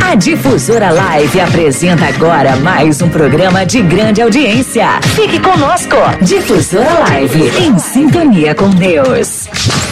[0.00, 5.00] A Difusora Live apresenta agora mais um programa de grande audiência.
[5.14, 5.96] Fique conosco.
[6.22, 9.48] Difusora Live, em sintonia com Deus.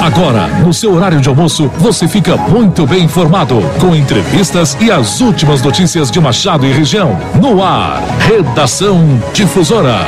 [0.00, 5.20] Agora, no seu horário de almoço, você fica muito bem informado com entrevistas e as
[5.20, 7.18] últimas notícias de Machado e região.
[7.40, 9.98] No ar, Redação Difusora.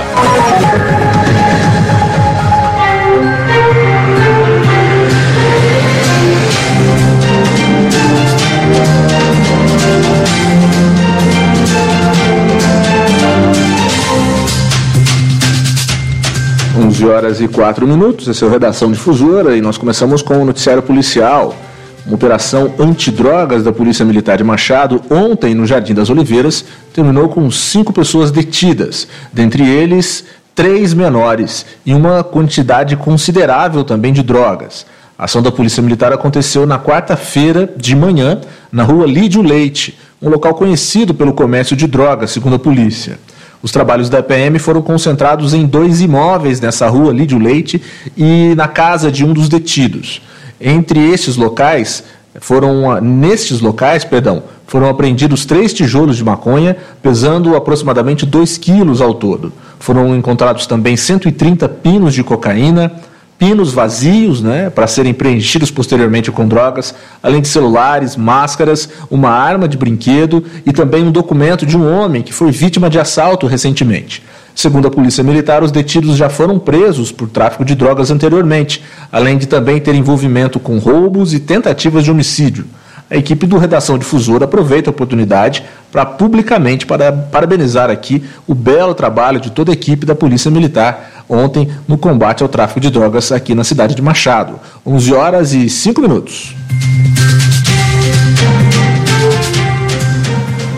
[16.92, 20.45] 11 horas e 4 minutos, essa é a Redação Difusora e nós começamos com o
[20.45, 21.57] noticiário policial.
[22.05, 27.51] Uma operação antidrogas da Polícia Militar de Machado, ontem no Jardim das Oliveiras, terminou com
[27.51, 34.85] cinco pessoas detidas, dentre eles três menores e uma quantidade considerável também de drogas.
[35.19, 38.39] A ação da Polícia Militar aconteceu na quarta-feira de manhã,
[38.70, 43.19] na rua Lídio Leite, um local conhecido pelo comércio de drogas, segundo a polícia.
[43.62, 47.80] Os trabalhos da EPM foram concentrados em dois imóveis nessa rua Lídio Leite
[48.17, 50.20] e na casa de um dos detidos.
[50.61, 52.02] Entre estes locais,
[52.40, 59.14] foram nestes locais, perdão, foram apreendidos três tijolos de maconha, pesando aproximadamente 2 quilos ao
[59.14, 59.52] todo.
[59.79, 62.90] Foram encontrados também 130 pinos de cocaína,
[63.39, 69.67] pinos vazios, né, para serem preenchidos posteriormente com drogas, além de celulares, máscaras, uma arma
[69.67, 74.23] de brinquedo e também um documento de um homem que foi vítima de assalto recentemente.
[74.55, 79.39] Segundo a Polícia Militar, os detidos já foram presos por tráfico de drogas anteriormente, além
[79.39, 82.67] de também ter envolvimento com roubos e tentativas de homicídio.
[83.11, 88.95] A equipe do Redação Difusora aproveita a oportunidade para publicamente para parabenizar aqui o belo
[88.95, 93.33] trabalho de toda a equipe da Polícia Militar ontem no combate ao tráfico de drogas
[93.33, 94.59] aqui na cidade de Machado.
[94.85, 96.55] 11 horas e 5 minutos.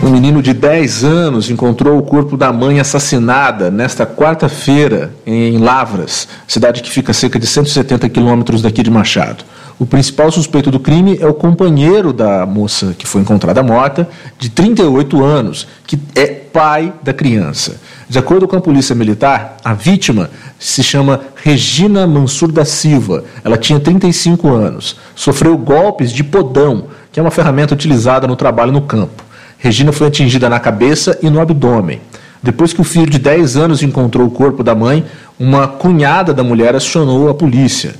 [0.05, 6.27] Um menino de 10 anos encontrou o corpo da mãe assassinada nesta quarta-feira em Lavras,
[6.47, 9.43] cidade que fica a cerca de 170 quilômetros daqui de Machado.
[9.77, 14.07] O principal suspeito do crime é o companheiro da moça que foi encontrada morta,
[14.39, 17.75] de 38 anos, que é pai da criança.
[18.07, 23.25] De acordo com a Polícia Militar, a vítima se chama Regina Mansur da Silva.
[23.43, 24.95] Ela tinha 35 anos.
[25.13, 29.23] Sofreu golpes de podão, que é uma ferramenta utilizada no trabalho no campo.
[29.57, 31.99] Regina foi atingida na cabeça e no abdômen.
[32.41, 35.03] Depois que o filho de 10 anos encontrou o corpo da mãe,
[35.37, 37.95] uma cunhada da mulher acionou a polícia.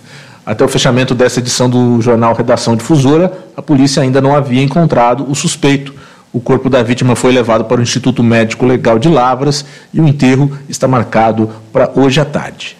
[0.45, 5.25] Até o fechamento dessa edição do jornal Redação Difusora, a polícia ainda não havia encontrado
[5.27, 5.91] o suspeito.
[6.31, 10.07] O corpo da vítima foi levado para o Instituto Médico Legal de Lavras e o
[10.07, 12.77] enterro está marcado para hoje à tarde.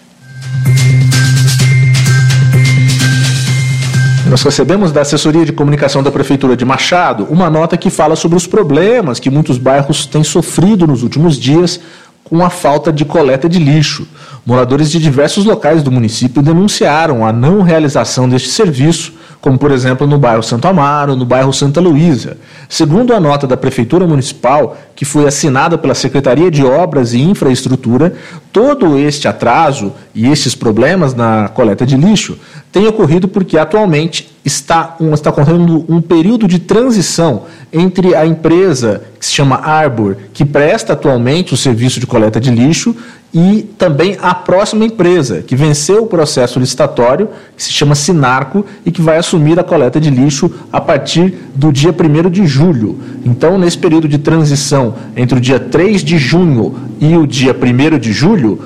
[4.29, 8.37] Nós recebemos da assessoria de comunicação da Prefeitura de Machado uma nota que fala sobre
[8.37, 11.79] os problemas que muitos bairros têm sofrido nos últimos dias
[12.25, 14.07] com a falta de coleta de lixo.
[14.45, 19.13] Moradores de diversos locais do município denunciaram a não realização deste serviço
[19.45, 22.35] como por exemplo no bairro Santo Amaro, no bairro Santa Luísa.
[22.67, 28.13] Segundo a nota da Prefeitura Municipal, que foi assinada pela Secretaria de Obras e Infraestrutura,
[28.51, 32.39] todo este atraso e estes problemas na coleta de lixo
[32.71, 39.03] têm ocorrido porque atualmente está, um, está ocorrendo um período de transição entre a empresa
[39.19, 42.95] que se chama Arbor, que presta atualmente o serviço de coleta de lixo,
[43.35, 47.27] e também a próxima empresa, que venceu o processo licitatório,
[47.57, 51.69] que se chama Sinarco, e que vai assumir a coleta de lixo a partir do
[51.69, 52.97] dia 1 de julho.
[53.25, 57.99] Então, nesse período de transição entre o dia 3 de junho e o dia 1
[57.99, 58.61] de julho,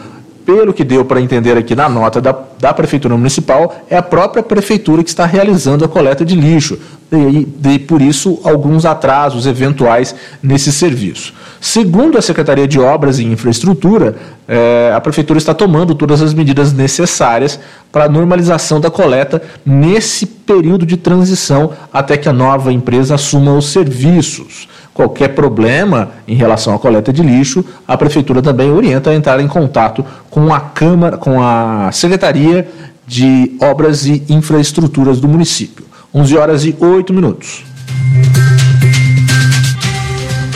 [0.50, 4.42] pelo que deu para entender aqui na nota da, da Prefeitura Municipal, é a própria
[4.42, 6.80] Prefeitura que está realizando a coleta de lixo.
[7.12, 11.36] E, e por isso, alguns atrasos eventuais nesse serviço.
[11.62, 14.16] Segundo a Secretaria de Obras e Infraestrutura,
[14.48, 17.60] eh, a Prefeitura está tomando todas as medidas necessárias
[17.92, 23.54] para a normalização da coleta nesse período de transição até que a nova empresa assuma
[23.54, 24.68] os serviços
[25.00, 29.48] qualquer problema em relação à coleta de lixo, a prefeitura também orienta a entrar em
[29.48, 32.70] contato com a Câmara, com a Secretaria
[33.08, 35.86] de Obras e Infraestruturas do município.
[36.14, 37.64] 11 horas e 8 minutos.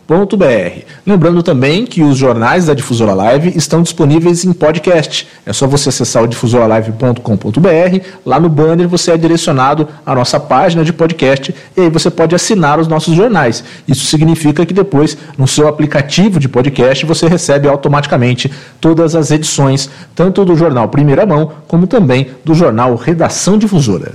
[1.08, 5.26] Lembrando também que os jornais da Difusora Live estão disponíveis em podcast.
[5.46, 8.06] É só você acessar o difusoralive.com.br.
[8.26, 12.36] Lá no banner você é direcionado à nossa página de podcast e aí você pode
[12.36, 13.64] assinar os nossos jornais.
[13.88, 19.90] Isso significa que depois, no seu aplicativo de podcast, você recebe automaticamente todas as edições,
[20.14, 24.12] tanto do jornal Primeira Mão, como também do jornal Redação Difusora.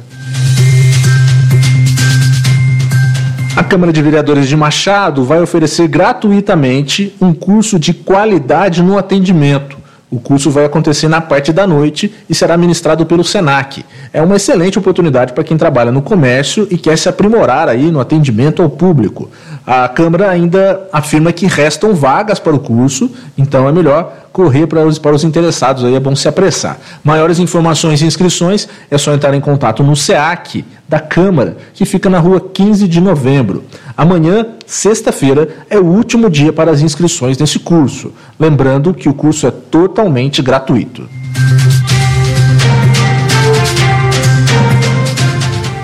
[3.56, 9.78] A Câmara de Vereadores de Machado vai oferecer gratuitamente um curso de qualidade no atendimento.
[10.10, 13.82] O curso vai acontecer na parte da noite e será ministrado pelo SENAC.
[14.12, 17.98] É uma excelente oportunidade para quem trabalha no comércio e quer se aprimorar aí no
[17.98, 19.30] atendimento ao público.
[19.66, 24.86] A Câmara ainda afirma que restam vagas para o curso, então é melhor correr para
[24.86, 26.78] os, para os interessados, aí é bom se apressar.
[27.02, 32.08] Maiores informações e inscrições é só entrar em contato no SEAC da Câmara, que fica
[32.08, 33.64] na rua 15 de novembro.
[33.96, 38.12] Amanhã, sexta-feira, é o último dia para as inscrições nesse curso.
[38.38, 41.08] Lembrando que o curso é totalmente gratuito.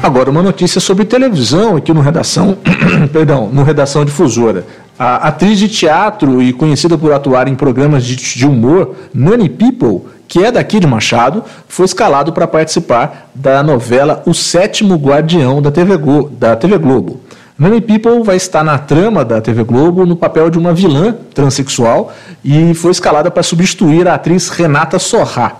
[0.03, 2.59] Agora, uma notícia sobre televisão aqui no Redação,
[3.13, 4.67] perdão, no Redação Difusora.
[4.99, 10.11] A atriz de teatro e conhecida por atuar em programas de, de humor, Nani People,
[10.27, 15.71] que é daqui de Machado, foi escalado para participar da novela O Sétimo Guardião da
[15.71, 15.97] TV,
[16.33, 17.21] da TV Globo.
[17.57, 22.13] Nani People vai estar na trama da TV Globo no papel de uma vilã transexual
[22.45, 25.59] e foi escalada para substituir a atriz Renata Sorrá.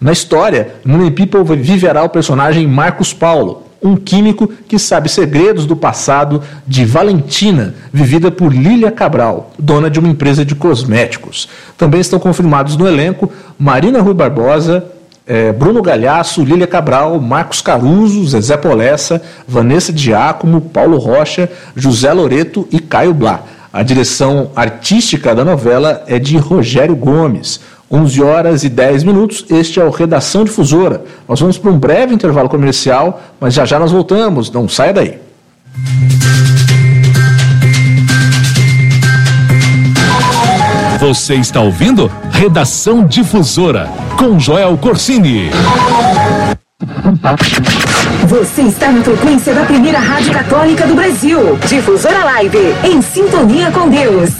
[0.00, 5.74] Na história, Nani People viverá o personagem Marcos Paulo, um químico que sabe segredos do
[5.74, 11.48] passado de Valentina, vivida por Lília Cabral, dona de uma empresa de cosméticos.
[11.78, 14.84] Também estão confirmados no elenco Marina Rui Barbosa,
[15.26, 22.66] eh, Bruno Galhaço, Lília Cabral, Marcos Caruso, Zezé Polessa, Vanessa Diácono, Paulo Rocha, José Loreto
[22.70, 23.44] e Caio Blá.
[23.72, 27.60] A direção artística da novela é de Rogério Gomes.
[27.90, 29.44] 11 horas e 10 minutos.
[29.50, 31.02] Este é o Redação Difusora.
[31.28, 34.50] Nós vamos para um breve intervalo comercial, mas já já nós voltamos.
[34.50, 35.18] Não saia daí.
[41.00, 43.88] Você está ouvindo Redação Difusora
[44.18, 45.50] com Joel Corsini.
[48.28, 51.58] Você está na frequência da primeira rádio católica do Brasil.
[51.66, 54.30] Difusora Live, em sintonia com Deus.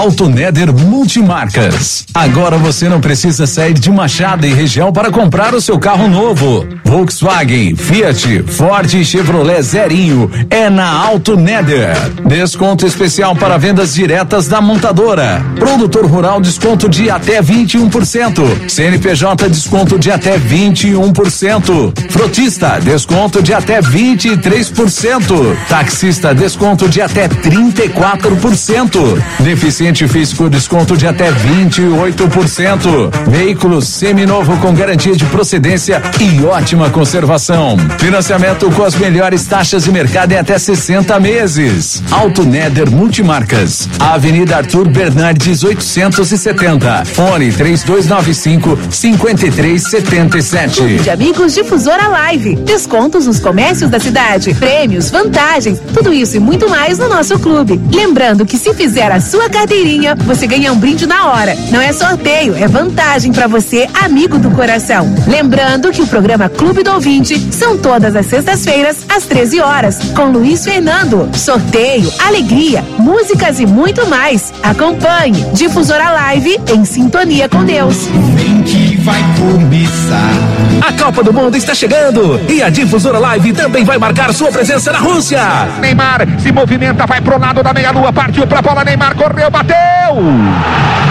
[0.00, 2.06] Auto Neder Multimarcas.
[2.14, 6.66] Agora você não precisa sair de Machado e região para comprar o seu carro novo.
[6.82, 11.94] Volkswagen, Fiat, Ford e Chevrolet Zerinho é na Auto Neder.
[12.26, 15.44] Desconto especial para vendas diretas da montadora.
[15.56, 18.70] Produtor rural desconto de até 21%.
[18.70, 22.10] CNPJ desconto de até 21%.
[22.10, 25.56] Frotista desconto de até 23%.
[25.68, 29.22] Taxista desconto de até 34%.
[29.40, 33.10] Deficiente ciente-fis com desconto de até 28%.
[33.28, 37.76] Veículo seminovo com garantia de procedência e ótima conservação.
[37.98, 42.02] Financiamento com as melhores taxas de mercado em até 60 meses.
[42.10, 43.88] Auto Neder Multimarcas.
[43.98, 47.04] Avenida Arthur Bernardes 870.
[47.06, 51.02] Fone 3295 5377.
[51.02, 52.56] De amigos Difusora Live.
[52.56, 57.80] Descontos nos comércios da cidade, prêmios, vantagens, tudo isso e muito mais no nosso clube.
[57.92, 59.48] Lembrando que se fizer a sua
[59.80, 61.56] carteirinha, você ganha um brinde na hora.
[61.70, 65.08] Não é sorteio, é vantagem para você, amigo do coração.
[65.26, 70.26] Lembrando que o programa Clube do Ouvinte são todas as sextas-feiras às 13 horas com
[70.26, 71.30] Luiz Fernando.
[71.34, 74.52] Sorteio, alegria, músicas e muito mais.
[74.62, 78.06] Acompanhe Difusora Live em sintonia com Deus.
[78.34, 80.60] Vem que vai começar.
[80.86, 84.92] A Copa do Mundo está chegando e a Difusora Live também vai marcar sua presença
[84.92, 85.40] na Rússia.
[85.80, 89.69] Neymar se movimenta, vai pro lado da meia-lua, partiu pra bola, Neymar correu, bateu!
[89.70, 91.09] bateu!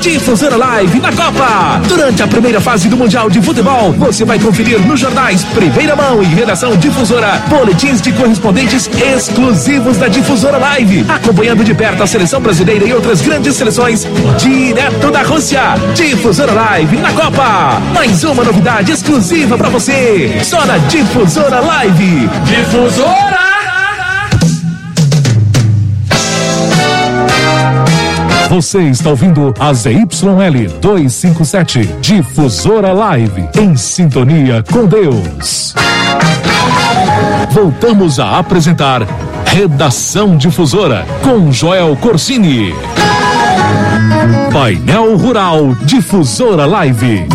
[0.00, 1.80] Difusora Live na Copa.
[1.88, 6.22] Durante a primeira fase do Mundial de Futebol, você vai conferir nos jornais Primeira Mão
[6.22, 12.40] e Redação Difusora, boletins de correspondentes exclusivos da Difusora Live, acompanhando de perto a seleção
[12.40, 14.06] brasileira e outras grandes seleções
[14.38, 15.62] direto da Rússia.
[15.94, 17.80] Difusora Live na Copa.
[17.92, 20.38] Mais uma novidade exclusiva para você.
[20.44, 22.28] Só na Difusora Live.
[22.44, 23.47] Difusora!
[28.48, 35.74] Você está ouvindo a ZYL 257, Difusora Live, em sintonia com Deus.
[37.50, 39.02] Voltamos a apresentar
[39.44, 42.74] Redação Difusora com Joel Corsini.
[44.50, 47.26] Painel Rural Difusora Live.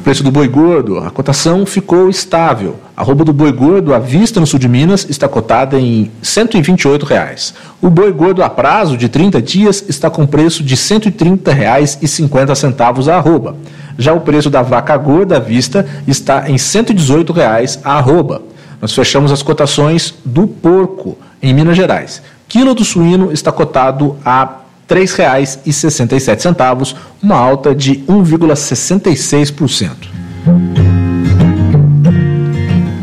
[0.07, 2.77] Preço do boi gordo, a cotação ficou estável.
[2.97, 7.05] A roupa do boi gordo à vista no sul de Minas está cotada em 128
[7.05, 7.53] reais.
[7.83, 13.17] O boi gordo a prazo de 30 dias está com preço de R$ 130,50 a
[13.17, 13.57] arroba.
[13.99, 18.43] Já o preço da vaca gorda à vista está em 118 reais a arroba.
[18.81, 22.23] Nós fechamos as cotações do porco em Minas Gerais.
[22.47, 29.91] Quilo do suíno está cotado a R$ 3,67, uma alta de 1,66%.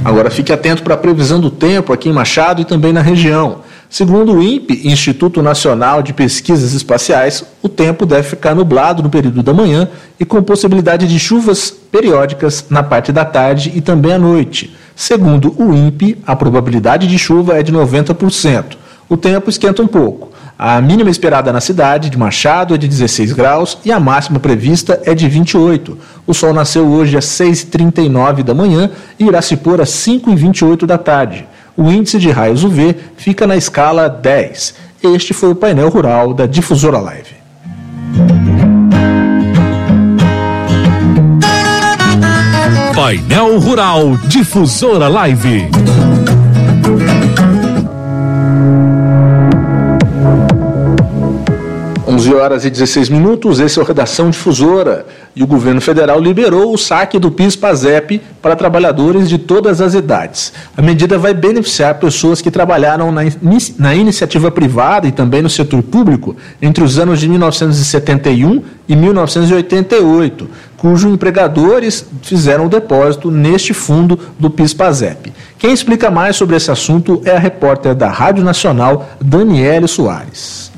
[0.05, 3.61] Agora fique atento para a previsão do tempo aqui em Machado e também na região.
[3.89, 9.43] Segundo o INPE, Instituto Nacional de Pesquisas Espaciais, o tempo deve ficar nublado no período
[9.43, 9.87] da manhã
[10.19, 14.75] e com possibilidade de chuvas periódicas na parte da tarde e também à noite.
[14.95, 18.75] Segundo o INPE, a probabilidade de chuva é de 90%.
[19.07, 20.32] O tempo esquenta um pouco.
[20.65, 24.97] A mínima esperada na cidade de Machado é de 16 graus e a máxima prevista
[25.03, 25.97] é de 28.
[26.25, 28.89] O sol nasceu hoje às 6h39 da manhã
[29.19, 31.45] e irá se pôr às 5h28 da tarde.
[31.75, 34.75] O índice de raios UV fica na escala 10.
[35.03, 37.35] Este foi o painel rural da Difusora Live.
[42.95, 45.67] Painel Rural Difusora Live.
[52.13, 55.03] 11 horas e 16 minutos, esse é o Redação Difusora.
[55.35, 60.53] E o governo federal liberou o saque do PIS-PASEP para trabalhadores de todas as idades.
[60.77, 63.21] A medida vai beneficiar pessoas que trabalharam na,
[63.79, 70.47] na iniciativa privada e também no setor público entre os anos de 1971 e 1988,
[70.77, 75.33] cujos empregadores fizeram o depósito neste fundo do PIS-PASEP.
[75.57, 80.72] Quem explica mais sobre esse assunto é a repórter da Rádio Nacional, Daniele Soares.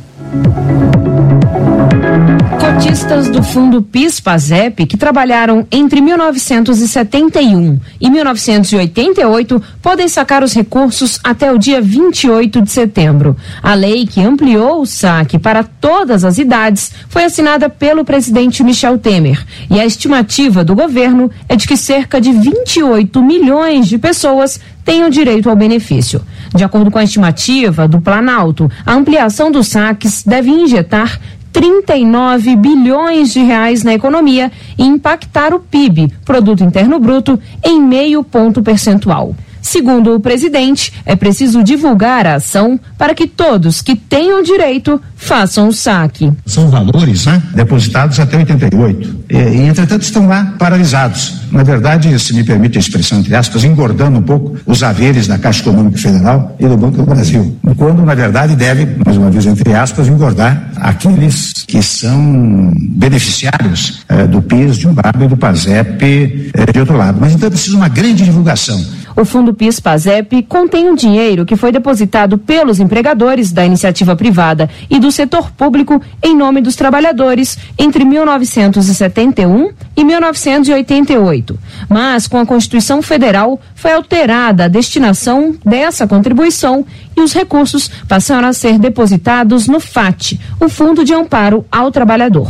[2.60, 11.51] Cotistas do fundo PIS-PASEP que trabalharam entre 1971 e 1988 podem sacar os recursos até
[11.51, 13.36] o dia 28 de setembro.
[13.62, 18.98] A lei que ampliou o saque para todas as idades foi assinada pelo presidente Michel
[18.98, 24.60] Temer e a estimativa do governo é de que cerca de 28 milhões de pessoas
[24.86, 26.22] tenham direito ao benefício.
[26.54, 31.20] De acordo com a estimativa do Planalto, a ampliação dos saques deve injetar
[31.51, 38.24] 39 bilhões de reais na economia e impactar o PIB, Produto Interno Bruto, em meio
[38.24, 39.34] ponto percentual.
[39.65, 45.69] Segundo o presidente, é preciso divulgar a ação para que todos que tenham direito façam
[45.69, 46.31] o saque.
[46.45, 51.34] São valores né, depositados até 88 e, e, entretanto, estão lá paralisados.
[51.51, 55.39] Na verdade, se me permite a expressão entre aspas, engordando um pouco os haveres da
[55.39, 57.57] Caixa Econômica Federal e do Banco do Brasil.
[57.75, 64.27] Quando, na verdade, deve, mais uma vez entre aspas, engordar aqueles que são beneficiários eh,
[64.27, 67.17] do PIS, de um e do PASEP eh, de outro lado.
[67.19, 68.79] Mas então é preciso uma grande divulgação.
[69.15, 75.00] O fundo PIS-PASEP contém um dinheiro que foi depositado pelos empregadores da iniciativa privada e
[75.00, 81.57] do setor público em nome dos trabalhadores entre 1971 e 1988.
[81.88, 86.84] Mas, com a Constituição Federal, foi alterada a destinação dessa contribuição
[87.15, 92.50] e os recursos passaram a ser depositados no FAT, o Fundo de Amparo ao Trabalhador.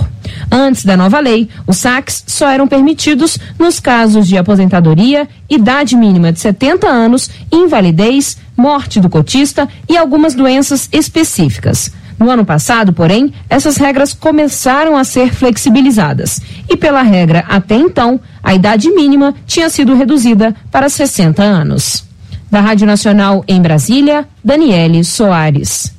[0.50, 6.32] Antes da nova lei, os saques só eram permitidos nos casos de aposentadoria, idade mínima
[6.32, 11.92] de 70 anos, invalidez, morte do cotista e algumas doenças específicas.
[12.18, 16.42] No ano passado, porém, essas regras começaram a ser flexibilizadas.
[16.70, 22.06] E pela regra até então, a idade mínima tinha sido reduzida para 60 anos.
[22.50, 25.94] Da Rádio Nacional em Brasília, Daniele Soares.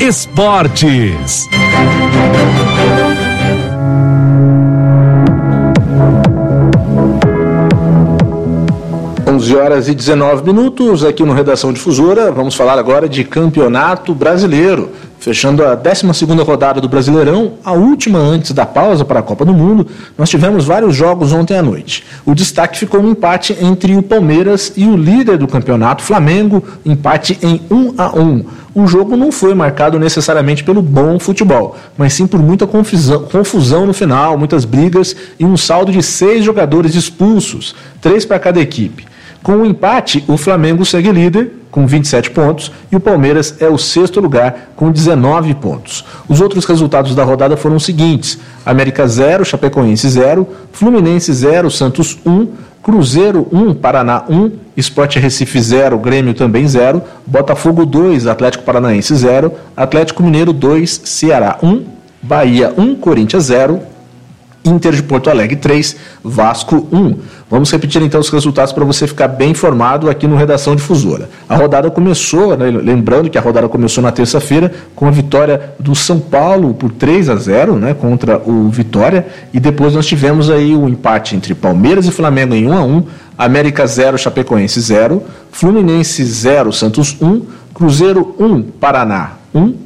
[0.00, 1.48] Esportes.
[9.34, 12.30] 11 horas e 19 minutos aqui no Redação Difusora.
[12.30, 14.90] Vamos falar agora de Campeonato Brasileiro.
[15.18, 16.06] Fechando a 12
[16.46, 20.66] rodada do Brasileirão, a última antes da pausa para a Copa do Mundo, nós tivemos
[20.66, 22.04] vários jogos ontem à noite.
[22.24, 27.36] O destaque ficou no empate entre o Palmeiras e o líder do campeonato, Flamengo, empate
[27.42, 28.44] em 1 a 1.
[28.72, 33.84] O jogo não foi marcado necessariamente pelo bom futebol, mas sim por muita confusão, confusão
[33.84, 39.12] no final, muitas brigas e um saldo de seis jogadores expulsos, três para cada equipe.
[39.44, 43.76] Com o empate, o Flamengo segue líder com 27 pontos e o Palmeiras é o
[43.76, 46.02] sexto lugar com 19 pontos.
[46.26, 52.18] Os outros resultados da rodada foram os seguintes: América 0, Chapecoense 0, Fluminense 0, Santos
[52.24, 52.48] 1,
[52.82, 59.52] Cruzeiro 1, Paraná 1, Esporte Recife 0, Grêmio também 0, Botafogo 2, Atlético Paranaense 0,
[59.76, 61.84] Atlético Mineiro 2, Ceará 1,
[62.22, 63.82] Bahia 1, Corinthians 0,
[64.64, 67.18] Inter de Porto Alegre 3, Vasco 1.
[67.50, 71.28] Vamos repetir então os resultados para você ficar bem informado aqui no Redação Difusora.
[71.48, 75.94] A rodada começou, né, lembrando que a rodada começou na terça-feira com a vitória do
[75.94, 79.26] São Paulo por 3 a 0 né, contra o Vitória.
[79.52, 83.04] E depois nós tivemos aí o empate entre Palmeiras e Flamengo em 1 a 1
[83.36, 87.42] América 0, Chapecoense 0, Fluminense 0, Santos 1,
[87.74, 89.83] Cruzeiro 1, Paraná 1,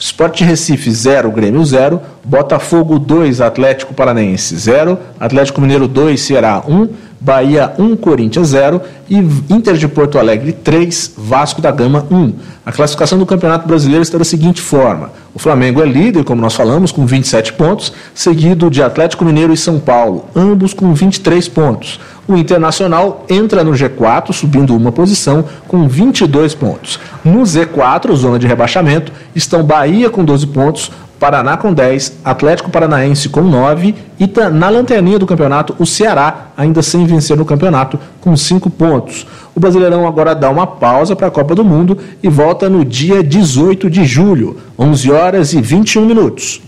[0.00, 6.88] Sport Recife 0, Grêmio 0, Botafogo 2, Atlético Paranaense 0, Atlético Mineiro 2, Ceará 1,
[7.20, 9.16] Bahia 1, Corinthians 0 e
[9.52, 12.32] Inter de Porto Alegre 3, Vasco da Gama 1.
[12.64, 16.54] A classificação do Campeonato Brasileiro está da seguinte forma: o Flamengo é líder, como nós
[16.54, 22.00] falamos, com 27 pontos, seguido de Atlético Mineiro e São Paulo, ambos com 23 pontos.
[22.26, 26.98] O Internacional entra no G4, subindo uma posição, com 22 pontos.
[27.22, 33.28] No Z4, zona de rebaixamento, estão Bahia com 12 pontos, Paraná com 10, Atlético Paranaense
[33.28, 38.00] com 9 e tá na lanterninha do campeonato o Ceará, ainda sem vencer no campeonato,
[38.22, 39.26] com 5 pontos.
[39.54, 43.22] O Brasileirão agora dá uma pausa para a Copa do Mundo e volta no dia
[43.22, 46.62] 18 de julho, 11 horas e 21 minutos.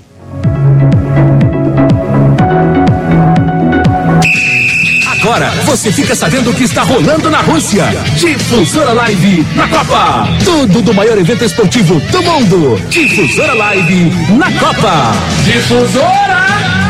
[5.22, 7.84] Agora você fica sabendo o que está rolando na Rússia.
[8.16, 10.26] Difusora Live na Copa.
[10.44, 12.76] Tudo do maior evento esportivo do mundo.
[12.88, 15.12] Difusora Live na Copa.
[15.44, 16.81] Difusora!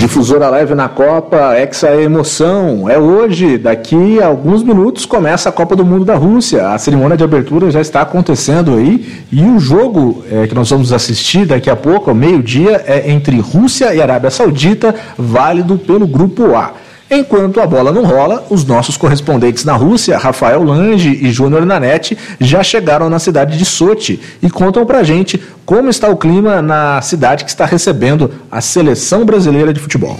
[0.00, 2.88] Difusora Live na Copa, Exa é emoção.
[2.88, 6.70] É hoje, daqui a alguns minutos começa a Copa do Mundo da Rússia.
[6.70, 10.90] A cerimônia de abertura já está acontecendo aí e o jogo é, que nós vamos
[10.90, 16.56] assistir daqui a pouco, ao meio-dia, é entre Rússia e Arábia Saudita, válido pelo Grupo
[16.56, 16.72] A.
[17.12, 22.16] Enquanto a bola não rola, os nossos correspondentes na Rússia, Rafael Lange e Júnior Nanete,
[22.38, 27.02] já chegaram na cidade de Sochi e contam pra gente como está o clima na
[27.02, 30.16] cidade que está recebendo a seleção brasileira de futebol.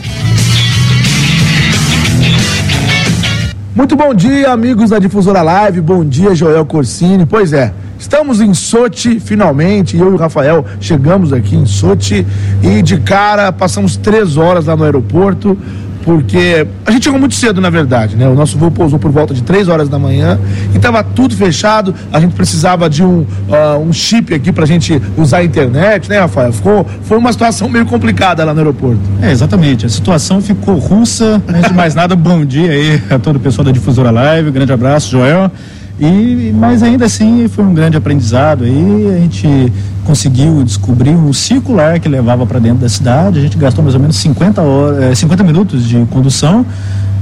[3.73, 5.81] Muito bom dia, amigos da Difusora Live.
[5.81, 7.25] Bom dia, Joel Corsini.
[7.25, 9.97] Pois é, estamos em Sochi finalmente.
[9.97, 12.27] Eu e o Rafael chegamos aqui em Sochi
[12.65, 15.57] e de cara passamos três horas lá no aeroporto
[16.11, 18.27] porque a gente chegou muito cedo, na verdade, né?
[18.27, 20.41] O nosso voo pousou por volta de 3 horas da manhã
[20.75, 21.95] e estava tudo fechado.
[22.13, 26.11] A gente precisava de um, uh, um chip aqui para a gente usar a internet,
[26.11, 26.53] né, Rafael?
[26.53, 28.99] Ficou, foi uma situação meio complicada lá no aeroporto.
[29.23, 29.87] É, exatamente.
[29.87, 31.41] A situação ficou russa.
[31.47, 34.51] Antes de mais nada, bom dia aí a todo o pessoal da Difusora Live.
[34.51, 35.49] Grande abraço, Joel.
[36.01, 39.15] E, mas ainda assim foi um grande aprendizado aí.
[39.15, 39.73] A gente
[40.05, 43.39] conseguiu descobrir um circular que levava para dentro da cidade.
[43.39, 46.65] A gente gastou mais ou menos 50, horas, 50 minutos de condução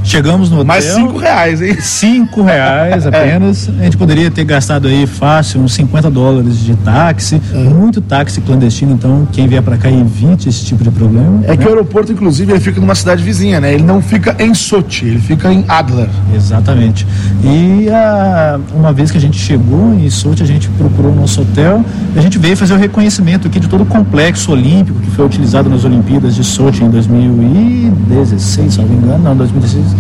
[0.05, 0.67] Chegamos no hotel.
[0.67, 1.77] Mais cinco reais, hein?
[1.81, 3.09] Cinco reais é.
[3.09, 3.69] apenas.
[3.79, 7.57] A gente poderia ter gastado aí fácil uns 50 dólares de táxi, é.
[7.57, 11.41] muito táxi clandestino, então quem vier para cá evite esse tipo de problema.
[11.45, 11.57] É né?
[11.57, 13.75] que o aeroporto, inclusive, ele fica numa cidade vizinha, né?
[13.75, 16.09] Ele não fica em Sochi, ele fica em Adler.
[16.35, 17.07] Exatamente.
[17.45, 21.43] E a, uma vez que a gente chegou em Sochi, a gente procurou o nosso
[21.43, 21.85] hotel,
[22.17, 25.69] a gente veio fazer o reconhecimento aqui de todo o complexo olímpico que foi utilizado
[25.69, 29.98] nas Olimpíadas de Sochi em 2016, se não me engano, não, 2016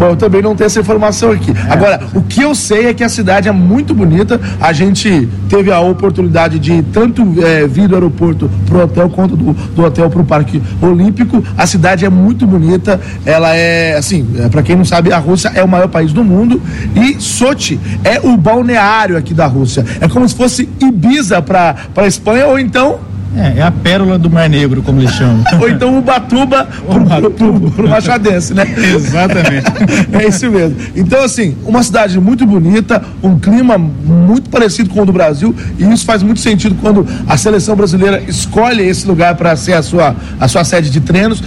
[0.00, 1.50] Bom, eu também não tenho essa informação aqui.
[1.50, 1.70] É.
[1.70, 4.40] Agora, o que eu sei é que a cidade é muito bonita.
[4.58, 9.36] A gente teve a oportunidade de tanto é, vir do aeroporto para o hotel quanto
[9.36, 11.44] do, do hotel para o Parque Olímpico.
[11.54, 12.98] A cidade é muito bonita.
[13.26, 16.24] Ela é, assim, é, para quem não sabe, a Rússia é o maior país do
[16.24, 16.62] mundo
[16.96, 19.84] e Sochi é o balneário aqui da Rússia.
[20.00, 24.28] É como se fosse Ibiza para a Espanha ou então é, é a pérola do
[24.28, 25.44] Mar Negro, como eles chamam.
[25.60, 28.64] Ou então o Batuba pro, pro, pro Machadense, né?
[28.94, 29.66] Exatamente.
[30.12, 30.76] é isso mesmo.
[30.96, 35.84] Então, assim, uma cidade muito bonita, um clima muito parecido com o do Brasil, e
[35.84, 40.16] isso faz muito sentido quando a seleção brasileira escolhe esse lugar para ser a sua,
[40.38, 41.42] a sua sede de treinos.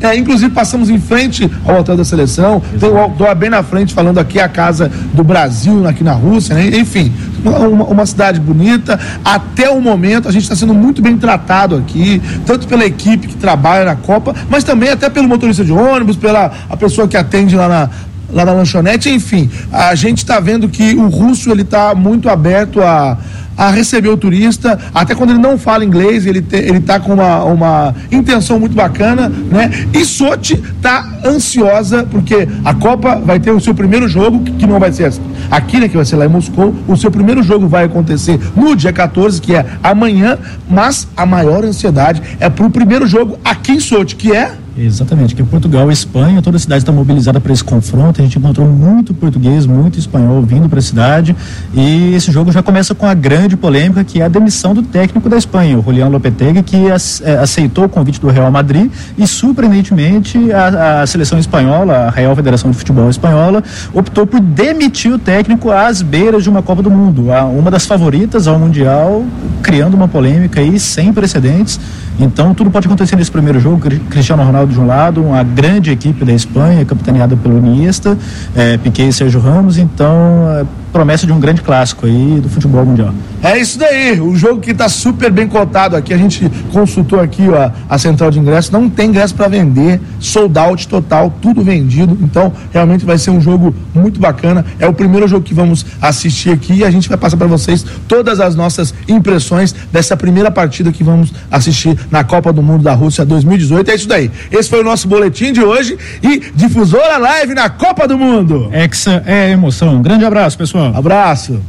[0.00, 3.92] É, inclusive, passamos em frente ao hotel da seleção, tem o outdoor bem na frente,
[3.92, 6.78] falando aqui a casa do Brasil, aqui na Rússia, né?
[6.78, 7.12] Enfim,
[7.44, 8.98] uma, uma cidade bonita.
[9.24, 13.36] Até o momento, a gente está sendo muito bem tratado aqui, tanto pela equipe que
[13.36, 17.56] trabalha na Copa, mas também até pelo motorista de ônibus, pela a pessoa que atende
[17.56, 17.90] lá na,
[18.32, 22.82] lá na lanchonete, enfim, a gente está vendo que o russo ele está muito aberto
[22.82, 23.18] a
[23.56, 27.14] a receber o turista, até quando ele não fala inglês, ele, te, ele tá com
[27.14, 29.70] uma, uma intenção muito bacana, né?
[29.92, 34.66] E Sochi tá ansiosa, porque a Copa vai ter o seu primeiro jogo, que, que
[34.66, 35.12] não vai ser
[35.50, 35.88] aqui, né?
[35.88, 36.74] Que vai ser lá em Moscou.
[36.86, 40.38] O seu primeiro jogo vai acontecer no dia 14, que é amanhã,
[40.68, 45.42] mas a maior ansiedade é pro primeiro jogo aqui em Sochi, que é Exatamente, que
[45.42, 48.20] Portugal e Espanha, toda a cidade está mobilizada para esse confronto.
[48.20, 51.34] A gente encontrou muito português, muito espanhol vindo para a cidade.
[51.72, 55.30] E esse jogo já começa com a grande polêmica, que é a demissão do técnico
[55.30, 60.52] da Espanha, o Julián Lopetegui, que é, aceitou o convite do Real Madrid e, surpreendentemente,
[60.52, 65.70] a, a seleção espanhola, a Real Federação de Futebol Espanhola, optou por demitir o técnico
[65.70, 69.24] às beiras de uma Copa do Mundo, uma das favoritas ao Mundial,
[69.62, 71.80] criando uma polêmica aí sem precedentes.
[72.18, 73.78] Então, tudo pode acontecer nesse primeiro jogo.
[74.08, 78.16] Cristiano Ronaldo de um lado, uma grande equipe da Espanha, capitaneada pelo Iniesta,
[78.54, 79.78] é, Piquet e Sérgio Ramos.
[79.78, 80.10] Então,
[80.50, 80.64] é,
[80.96, 83.12] promessa de um grande clássico aí do futebol mundial.
[83.42, 87.46] É isso daí, o jogo que está super bem cotado aqui, a gente consultou aqui
[87.50, 92.16] ó, a central de ingressos, não tem ingresso para vender, sold out total, tudo vendido,
[92.22, 94.64] então realmente vai ser um jogo muito bacana.
[94.78, 97.84] É o primeiro jogo que vamos assistir aqui e a gente vai passar para vocês
[98.08, 102.94] todas as nossas impressões dessa primeira partida que vamos assistir na Copa do Mundo da
[102.94, 103.90] Rússia 2018.
[103.90, 104.30] É isso daí.
[104.50, 108.70] Esse foi o nosso boletim de hoje e difusora live na Copa do Mundo.
[108.72, 109.96] Hexa é emoção.
[109.96, 110.85] Um grande abraço, pessoal.
[110.94, 111.60] Abraço.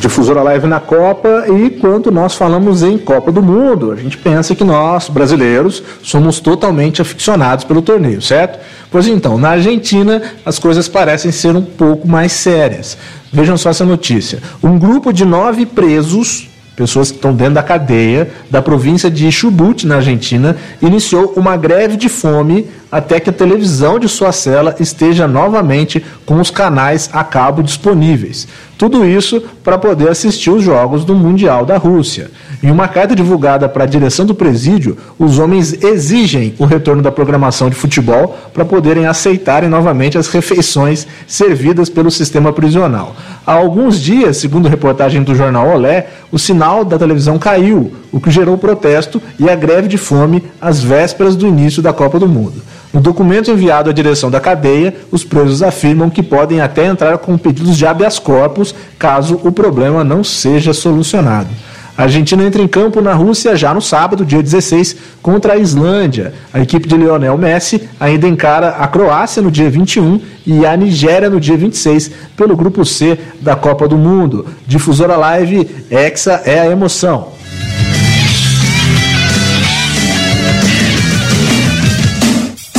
[0.00, 4.54] Difusora Live na Copa e quando nós falamos em Copa do Mundo, a gente pensa
[4.54, 8.58] que nós, brasileiros, somos totalmente aficionados pelo torneio, certo?
[8.90, 12.96] Pois então, na Argentina as coisas parecem ser um pouco mais sérias.
[13.32, 14.42] Vejam só essa notícia.
[14.62, 16.49] Um grupo de nove presos
[16.80, 21.94] pessoas que estão dentro da cadeia da província de Chubut, na Argentina, iniciou uma greve
[21.94, 27.22] de fome até que a televisão de sua cela esteja novamente com os canais a
[27.22, 28.48] cabo disponíveis.
[28.76, 32.30] Tudo isso para poder assistir os jogos do Mundial da Rússia.
[32.62, 37.12] Em uma carta divulgada para a direção do presídio, os homens exigem o retorno da
[37.12, 43.14] programação de futebol para poderem aceitarem novamente as refeições servidas pelo sistema prisional.
[43.46, 48.30] Há alguns dias, segundo reportagem do jornal Olé, o sinal da televisão caiu, o que
[48.30, 52.62] gerou protesto e a greve de fome às vésperas do início da Copa do Mundo.
[52.92, 57.38] No documento enviado à direção da cadeia, os presos afirmam que podem até entrar com
[57.38, 61.48] pedidos de habeas corpus caso o problema não seja solucionado.
[61.96, 66.32] A Argentina entra em campo na Rússia já no sábado, dia 16, contra a Islândia.
[66.50, 71.28] A equipe de Lionel Messi ainda encara a Croácia no dia 21 e a Nigéria
[71.28, 74.46] no dia 26, pelo grupo C da Copa do Mundo.
[74.66, 77.39] Difusora Live, Hexa é a emoção.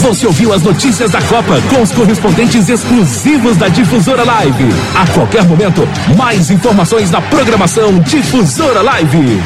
[0.02, 4.66] Você ouviu as notícias da Copa com os correspondentes exclusivos da Difusora Live.
[4.96, 5.88] A qualquer momento,
[6.18, 9.40] mais informações na programação Difusora Live.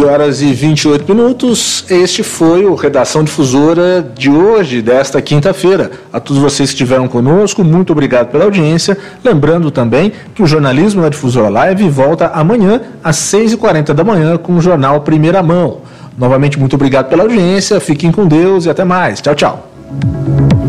[0.00, 1.84] 11 horas e 28 minutos.
[1.90, 5.90] Este foi o Redação Difusora de hoje, desta quinta-feira.
[6.12, 8.96] A todos vocês que estiveram conosco, muito obrigado pela audiência.
[9.22, 14.54] Lembrando também que o jornalismo na Difusora Live volta amanhã às 6h40 da manhã com
[14.54, 15.82] o jornal Primeira Mão.
[16.16, 17.78] Novamente, muito obrigado pela audiência.
[17.78, 19.20] Fiquem com Deus e até mais.
[19.20, 20.59] Tchau, tchau.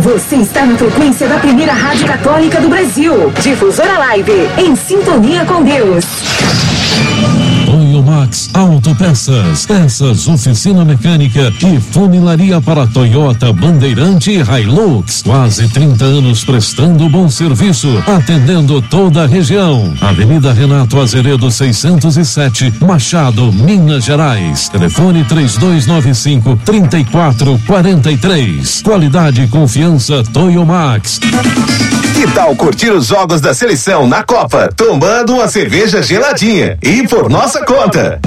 [0.00, 3.30] Você está na frequência da primeira rádio católica do Brasil.
[3.42, 6.06] Difusora Live em sintonia com Deus.
[8.58, 15.22] Autopeças, peças, oficina mecânica e funilaria para Toyota, Bandeirante e Hilux.
[15.22, 19.94] Quase 30 anos prestando bom serviço, atendendo toda a região.
[20.00, 24.68] Avenida Renato Azeredo 607, Machado, Minas Gerais.
[24.68, 28.82] Telefone 3295 3443.
[28.82, 31.20] Qualidade e confiança Toyo Max.
[32.18, 37.30] Que tal curtir os jogos da seleção na Copa, tomando uma cerveja geladinha e por
[37.30, 38.18] nossa conta?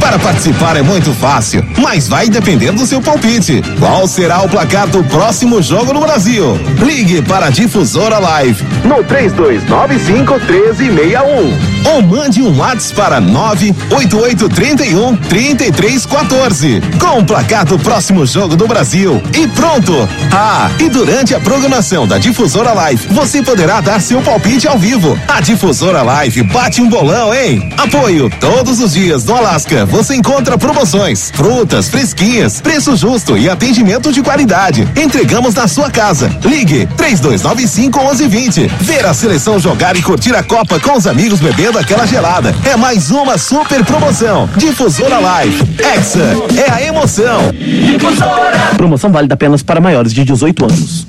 [0.00, 3.62] Para participar é muito fácil, mas vai depender do seu palpite.
[3.78, 6.58] Qual será o placar do próximo jogo no Brasil?
[6.84, 16.82] Ligue para a Difusora Live no 3295 1361 ou mande um WhatsApp para 98831 3314
[16.98, 19.92] com o placar do próximo jogo do Brasil e pronto.
[20.32, 25.18] Ah, e durante a programação da Difusora Live, você poderá dar seu palpite ao vivo.
[25.28, 27.72] A Difusora Live bate um bolão, hein?
[27.76, 29.86] Apoio todos os dias no Alasca.
[29.86, 34.88] Você encontra promoções, frutas fresquinhas, preço justo e atendimento de qualidade.
[34.96, 36.30] Entregamos na sua casa.
[36.44, 38.66] Ligue 3295 1120.
[38.80, 42.54] Ver a seleção jogar e curtir a Copa com os amigos bebendo aquela gelada.
[42.64, 44.48] É mais uma super promoção.
[44.56, 45.62] Difusora Live.
[45.96, 47.52] Exa é a emoção.
[47.52, 48.58] Difusora.
[48.76, 51.06] Promoção válida apenas para maiores de 18 anos.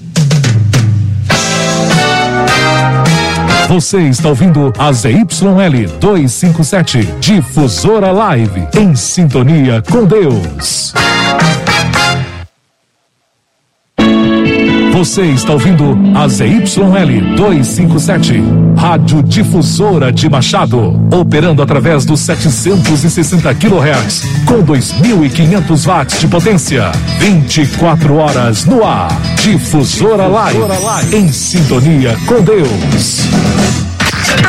[3.70, 10.92] Você está ouvindo a ZYL 257, Difusora Live, em sintonia com Deus.
[15.00, 18.44] Você está ouvindo a ZYL 257,
[18.76, 28.14] Rádio Difusora de Machado, operando através dos 760 kHz, com 2.500 watts de potência, 24
[28.18, 29.10] horas no ar.
[29.42, 30.60] Difusora Live,
[31.16, 33.22] em sintonia com Deus.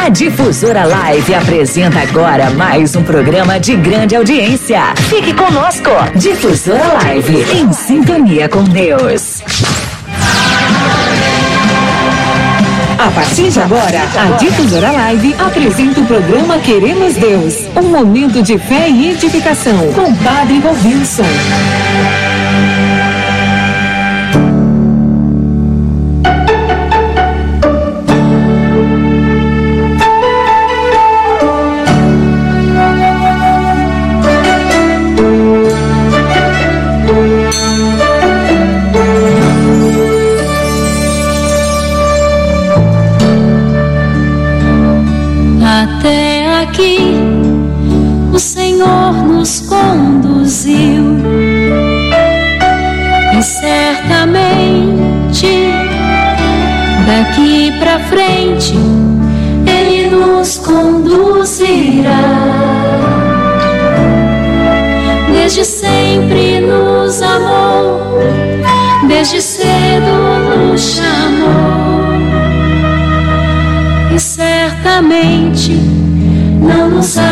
[0.04, 4.96] A Difusora Live apresenta agora mais um programa de grande audiência.
[4.96, 5.90] Fique conosco.
[6.16, 9.44] Difusora Live, em sintonia com Deus.
[13.00, 18.58] A partir de agora, a Difusora Live apresenta o programa Queremos Deus, um momento de
[18.58, 21.24] fé e edificação com Padre Robinson.
[65.60, 68.00] Desde sempre nos amou,
[69.06, 70.06] desde cedo
[70.56, 72.00] nos chamou
[74.16, 75.72] e certamente
[76.62, 77.29] não nos abandonará.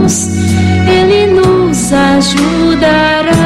[0.00, 0.28] Precisarmos,
[0.88, 3.39] Ele nos ajudará.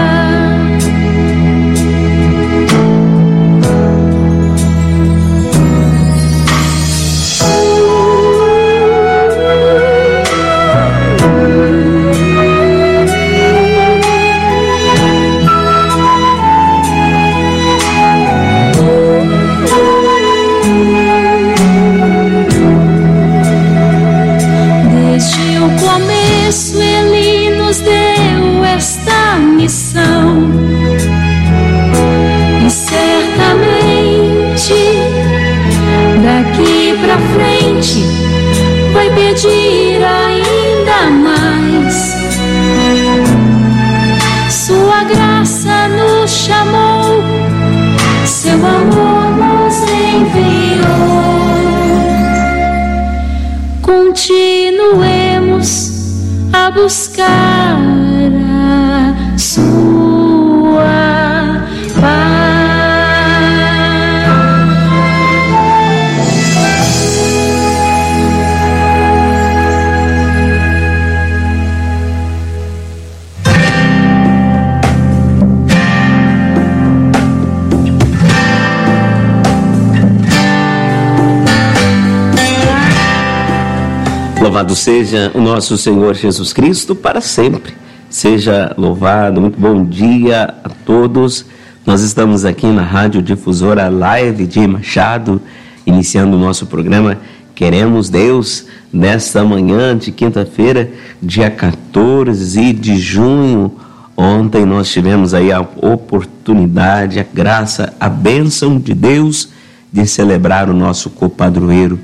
[84.75, 87.75] Louvado seja o nosso Senhor Jesus Cristo para sempre.
[88.11, 89.41] Seja louvado.
[89.41, 91.47] Muito bom dia a todos.
[91.87, 95.41] Nós estamos aqui na Rádio Difusora Live de Machado,
[95.87, 97.19] iniciando o nosso programa
[97.55, 100.91] Queremos Deus nesta manhã de quinta-feira,
[101.23, 103.77] dia 14 de junho.
[104.17, 109.51] Ontem nós tivemos aí a oportunidade, a graça, a bênção de Deus
[109.93, 111.99] de celebrar o nosso copadroeiro,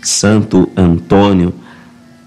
[0.00, 1.52] Santo Antônio,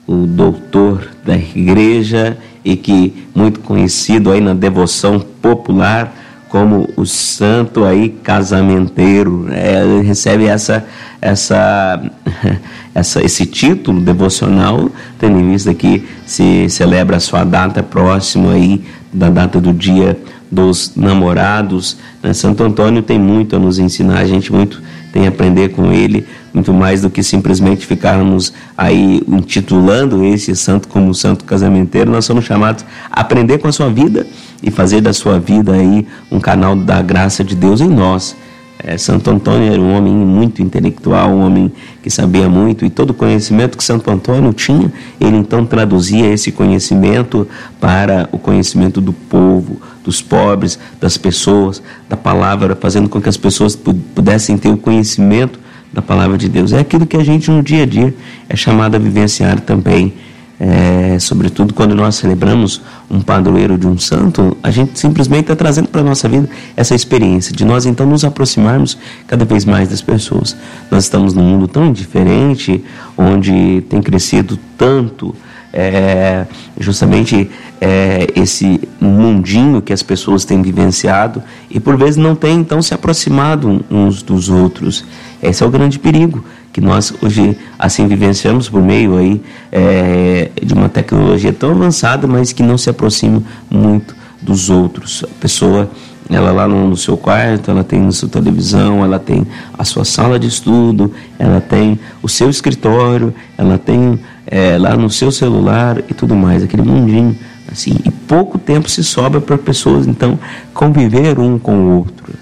[0.07, 6.13] o doutor da igreja e que muito conhecido aí na devoção popular
[6.49, 9.47] como o santo aí casamenteiro.
[9.51, 10.85] É, ele recebe essa,
[11.21, 12.01] essa,
[12.95, 14.89] essa, esse título devocional,
[15.19, 20.17] tendo em vista que se celebra a sua data próxima aí da data do dia
[20.49, 21.97] dos namorados.
[22.23, 22.33] Né?
[22.33, 26.25] Santo Antônio tem muito a nos ensinar, a gente muito tem a aprender com ele,
[26.53, 32.45] muito mais do que simplesmente ficarmos aí intitulando esse santo como santo casamenteiro, nós somos
[32.45, 34.25] chamados a aprender com a sua vida
[34.61, 38.35] e fazer da sua vida aí um canal da graça de Deus em nós.
[38.79, 43.09] É, Santo Antônio era um homem muito intelectual, um homem que sabia muito e todo
[43.09, 47.47] o conhecimento que Santo Antônio tinha, ele então traduzia esse conhecimento
[47.81, 53.37] para o conhecimento do povo, dos pobres, das pessoas, da palavra, fazendo com que as
[53.37, 55.59] pessoas pudessem ter o conhecimento
[55.97, 56.73] da palavra de Deus.
[56.73, 58.13] É aquilo que a gente no dia a dia
[58.47, 60.13] é chamado a vivenciar também.
[60.59, 65.87] É, sobretudo quando nós celebramos um padroeiro de um santo, a gente simplesmente está trazendo
[65.87, 70.01] para a nossa vida essa experiência de nós então nos aproximarmos cada vez mais das
[70.01, 70.55] pessoas.
[70.91, 72.83] Nós estamos num mundo tão diferente,
[73.17, 75.33] onde tem crescido tanto
[75.79, 76.47] é,
[76.79, 82.81] justamente é, esse mundinho que as pessoas têm vivenciado e por vezes não têm então
[82.81, 85.05] se aproximado uns dos outros.
[85.41, 86.43] Esse é o grande perigo
[86.73, 89.39] que nós hoje assim vivenciamos por meio aí
[89.71, 95.23] é, de uma tecnologia tão avançada, mas que não se aproxima muito dos outros.
[95.23, 95.91] A pessoa
[96.29, 99.47] ela lá no, seu quarto, ela tem a sua televisão, ela tem
[99.77, 105.09] a sua sala de estudo, ela tem o seu escritório, ela tem é, lá no
[105.09, 107.37] seu celular e tudo mais, aquele mundinho
[107.71, 107.95] assim.
[108.05, 110.39] E pouco tempo se sobra para pessoas então
[110.73, 112.33] conviver um com o outro.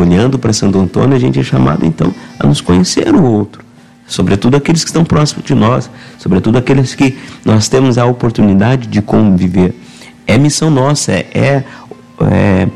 [0.00, 3.62] Olhando para Santo Antônio, a gente é chamado então a nos conhecer o outro,
[4.06, 9.02] sobretudo aqueles que estão próximos de nós, sobretudo aqueles que nós temos a oportunidade de
[9.02, 9.78] conviver.
[10.26, 11.62] É missão nossa, é, é,
[12.22, 12.68] é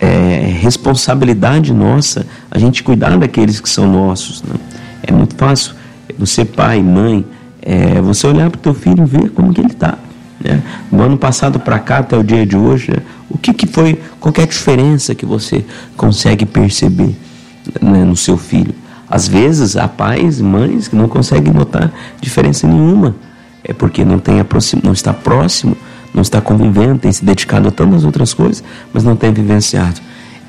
[0.00, 4.42] é responsabilidade nossa a gente cuidar daqueles que são nossos.
[4.42, 4.54] Né?
[5.02, 5.74] É muito fácil
[6.16, 7.24] você, pai, mãe,
[7.68, 9.98] é, você olhar para o teu filho e ver como que ele está.
[10.40, 10.62] Né?
[10.90, 13.02] Do ano passado para cá até o dia de hoje, né?
[13.28, 15.62] o que, que foi, qualquer diferença que você
[15.94, 17.14] consegue perceber
[17.78, 18.74] né, no seu filho?
[19.10, 21.92] Às vezes há pais mães que não conseguem notar
[22.22, 23.14] diferença nenhuma,
[23.62, 24.36] é porque não, tem
[24.82, 25.76] não está próximo
[26.14, 28.64] não está convivendo, tem se dedicado a tantas outras coisas,
[28.94, 30.00] mas não tem vivenciado.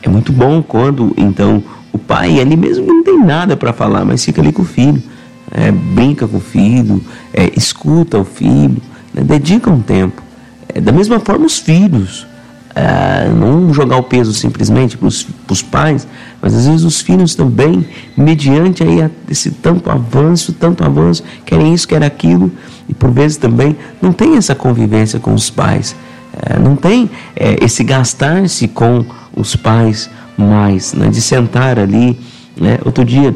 [0.02, 1.62] É muito bom quando, então,
[1.92, 5.04] o pai, ali mesmo não tem nada para falar, mas fica ali com o filho,
[5.52, 8.78] é, brinca com o filho, é, escuta o filho,
[9.14, 10.22] né, dedica um tempo.
[10.68, 12.28] É, da mesma forma, os filhos.
[12.76, 16.08] É, não jogar o peso simplesmente para os pais,
[16.42, 17.86] mas às vezes os filhos também,
[18.16, 22.52] mediante aí esse tanto avanço, tanto avanço, querem isso, querem aquilo,
[22.88, 25.96] e por vezes também não tem essa convivência com os pais,
[26.32, 29.04] é, não tem é, esse gastar-se com
[29.36, 32.18] os pais mais, né, de sentar ali.
[32.56, 32.80] Né?
[32.86, 33.36] Outro dia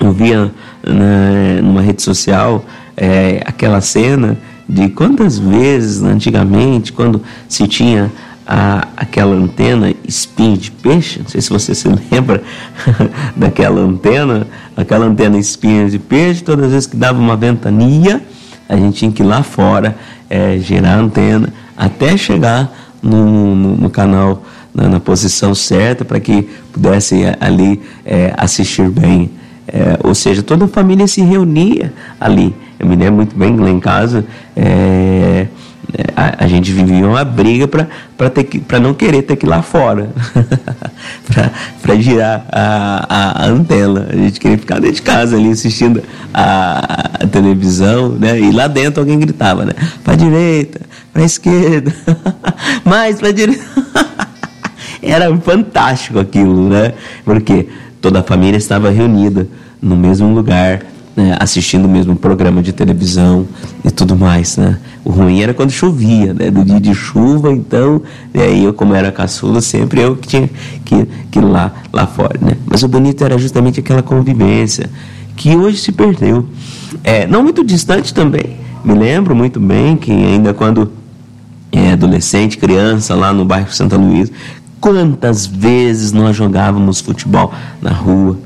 [0.00, 0.50] eu via
[0.86, 2.64] né, numa rede social
[2.96, 4.38] é, aquela cena
[4.68, 8.10] de quantas vezes antigamente, quando se tinha
[8.46, 12.42] a, aquela antena espinho de peixe, não sei se você se lembra
[13.36, 18.22] daquela antena, aquela antena espinho de peixe, todas as vezes que dava uma ventania,
[18.68, 19.96] a gente tinha que ir lá fora,
[20.28, 22.72] é, girar a antena, até chegar
[23.02, 24.42] no, no, no canal,
[24.74, 29.30] na, na, posição certa, para que pudesse ali é, assistir bem.
[29.68, 32.54] É, ou seja, toda a família se reunia ali.
[32.78, 34.24] Eu me lembro muito bem lá em casa.
[34.54, 35.46] É,
[36.14, 40.10] a, a, gente vivia uma briga para não querer ter que ir lá fora,
[41.80, 44.08] para girar a, a, a, antena.
[44.10, 46.02] A gente queria ficar dentro de casa ali assistindo
[46.34, 48.38] a, a televisão, né?
[48.38, 49.72] E lá dentro alguém gritava, né?
[50.04, 50.80] Para direita,
[51.12, 51.94] para esquerda,
[52.84, 53.64] mais para direita.
[55.02, 56.94] Era fantástico aquilo, né?
[57.24, 57.68] Porque
[58.00, 59.48] toda a família estava reunida
[59.80, 60.82] no mesmo lugar
[61.16, 63.46] né, assistindo o mesmo programa de televisão
[63.82, 64.78] e tudo mais, né?
[65.02, 66.50] O ruim era quando chovia, né?
[66.50, 68.02] No dia de chuva, então,
[68.34, 70.50] e aí eu como era caçula, sempre eu que tinha
[70.84, 72.52] que, que ir lá, lá fora, né?
[72.66, 74.90] Mas o bonito era justamente aquela convivência
[75.34, 76.46] que hoje se perdeu.
[77.02, 80.92] É, não muito distante também, me lembro muito bem que ainda quando
[81.72, 84.30] é, adolescente, criança, lá no bairro Santa Luísa,
[84.86, 88.38] quantas vezes nós jogávamos futebol na rua,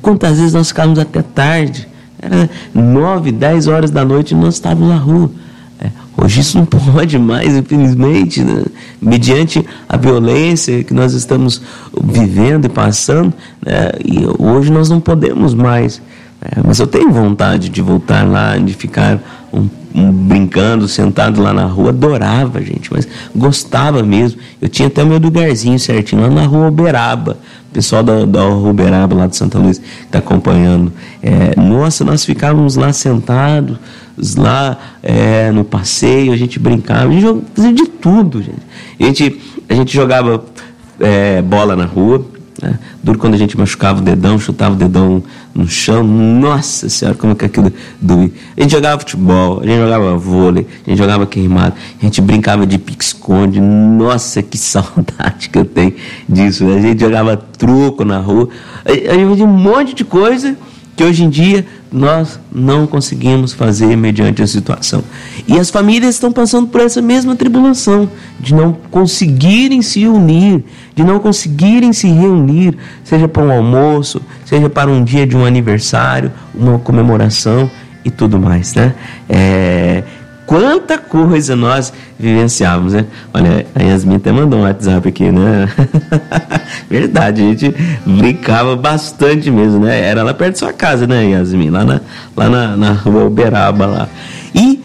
[0.00, 1.86] quantas vezes nós ficávamos até tarde,
[2.18, 5.30] era nove, dez horas da noite e nós estávamos na rua.
[5.78, 8.64] É, hoje isso não pode mais, infelizmente, né?
[8.98, 11.60] mediante a violência que nós estamos
[12.02, 13.90] vivendo e passando, né?
[14.02, 16.00] e hoje nós não podemos mais.
[16.40, 19.20] É, mas eu tenho vontade de voltar lá, de ficar
[19.52, 21.90] um, brincando, sentado lá na rua.
[21.90, 24.40] Adorava, gente, mas gostava mesmo.
[24.60, 27.38] Eu tinha até o meu lugarzinho certinho lá na rua Uberaba
[27.74, 30.92] pessoal da, da Uberaba lá de Santa que está acompanhando.
[31.20, 33.76] É, nossa, nós ficávamos lá sentados,
[34.36, 38.62] lá é, no passeio, a gente brincava, a gente fazia de tudo, gente.
[39.00, 40.44] A gente, a gente jogava
[41.00, 42.24] é, bola na rua,
[42.62, 42.78] né?
[43.02, 45.22] Duro quando a gente machucava o dedão, chutava o dedão
[45.54, 46.04] no chão.
[46.04, 48.30] Nossa Senhora, como é que aquilo doía.
[48.56, 52.66] A gente jogava futebol, a gente jogava vôlei, a gente jogava queimado, a gente brincava
[52.66, 53.60] de pique-esconde.
[53.60, 55.94] Nossa, que saudade que eu tenho
[56.28, 56.66] disso.
[56.68, 58.48] A gente jogava truco na rua.
[58.84, 60.56] A gente fazia um monte de coisa
[60.96, 65.04] que hoje em dia nós não conseguimos fazer mediante a situação.
[65.46, 71.04] E as famílias estão passando por essa mesma tribulação, de não conseguirem se unir, de
[71.04, 76.32] não conseguirem se reunir, seja para um almoço, seja para um dia de um aniversário,
[76.52, 77.70] uma comemoração
[78.04, 78.92] e tudo mais, né?
[79.28, 80.02] É,
[80.46, 83.06] quanta coisa nós vivenciávamos, né?
[83.32, 85.68] Olha, a Yasmin até mandou um WhatsApp aqui, né?
[86.88, 87.74] Verdade, a gente
[88.06, 90.00] brincava bastante mesmo, né?
[90.00, 91.70] Era lá perto da sua casa, né, Yasmin?
[91.70, 92.00] Lá na,
[92.36, 94.08] lá na, na rua Uberaba lá.
[94.54, 94.82] E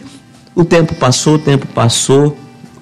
[0.56, 2.38] o tempo passou, o tempo passou,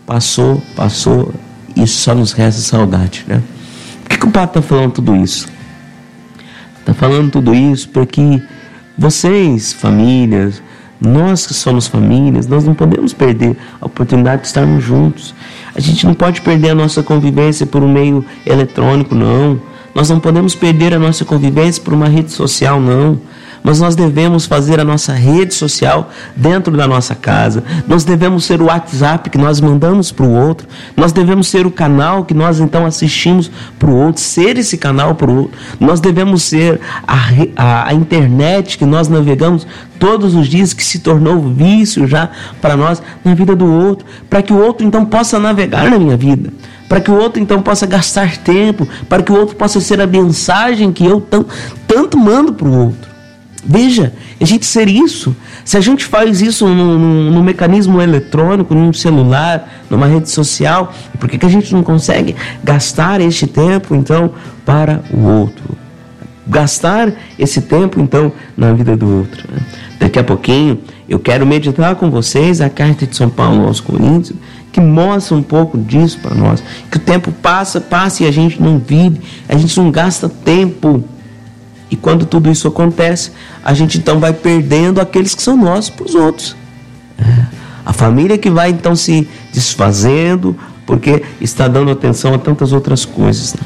[0.06, 1.34] passou, passou,
[1.76, 3.42] e só nos resta saudade, né?
[4.04, 5.48] Por que, que o Papo está falando tudo isso?
[6.80, 8.42] Está falando tudo isso porque
[8.98, 10.64] vocês, famílias,
[11.00, 15.34] nós que somos famílias, nós não podemos perder a oportunidade de estarmos juntos.
[15.76, 19.60] A gente não pode perder a nossa convivência por um meio eletrônico, não.
[19.94, 23.20] Nós não podemos perder a nossa convivência por uma rede social, não
[23.68, 27.62] mas nós devemos fazer a nossa rede social dentro da nossa casa.
[27.86, 30.66] Nós devemos ser o WhatsApp que nós mandamos para o outro.
[30.96, 35.16] Nós devemos ser o canal que nós então assistimos para o outro, ser esse canal
[35.16, 35.60] para o outro.
[35.82, 37.18] Nós devemos ser a,
[37.58, 39.68] a, a internet que nós navegamos
[40.00, 42.30] todos os dias, que se tornou vício já
[42.62, 46.16] para nós na vida do outro, para que o outro então possa navegar na minha
[46.16, 46.54] vida
[46.88, 50.08] para que o outro então possa gastar tempo, para que o outro possa ser a
[50.08, 51.46] mensagem que eu tão,
[51.86, 53.17] tanto mando para o outro.
[53.70, 59.84] Veja, a gente ser isso, se a gente faz isso num, mecanismo eletrônico, num celular,
[59.90, 64.32] numa rede social, por que, que a gente não consegue gastar este tempo, então,
[64.66, 65.78] para o outro?
[66.48, 69.44] Gastar esse tempo, então, na vida do outro.
[69.52, 69.60] Né?
[70.00, 74.38] Daqui a pouquinho, eu quero meditar com vocês a carta de São Paulo aos Coríntios,
[74.72, 76.64] que mostra um pouco disso para nós.
[76.90, 81.04] Que o tempo passa, passa e a gente não vive, a gente não gasta tempo
[81.90, 83.32] e quando tudo isso acontece,
[83.64, 86.56] a gente então vai perdendo aqueles que são nossos para os outros.
[87.18, 87.46] É.
[87.86, 93.54] A família que vai então se desfazendo, porque está dando atenção a tantas outras coisas.
[93.54, 93.62] Né?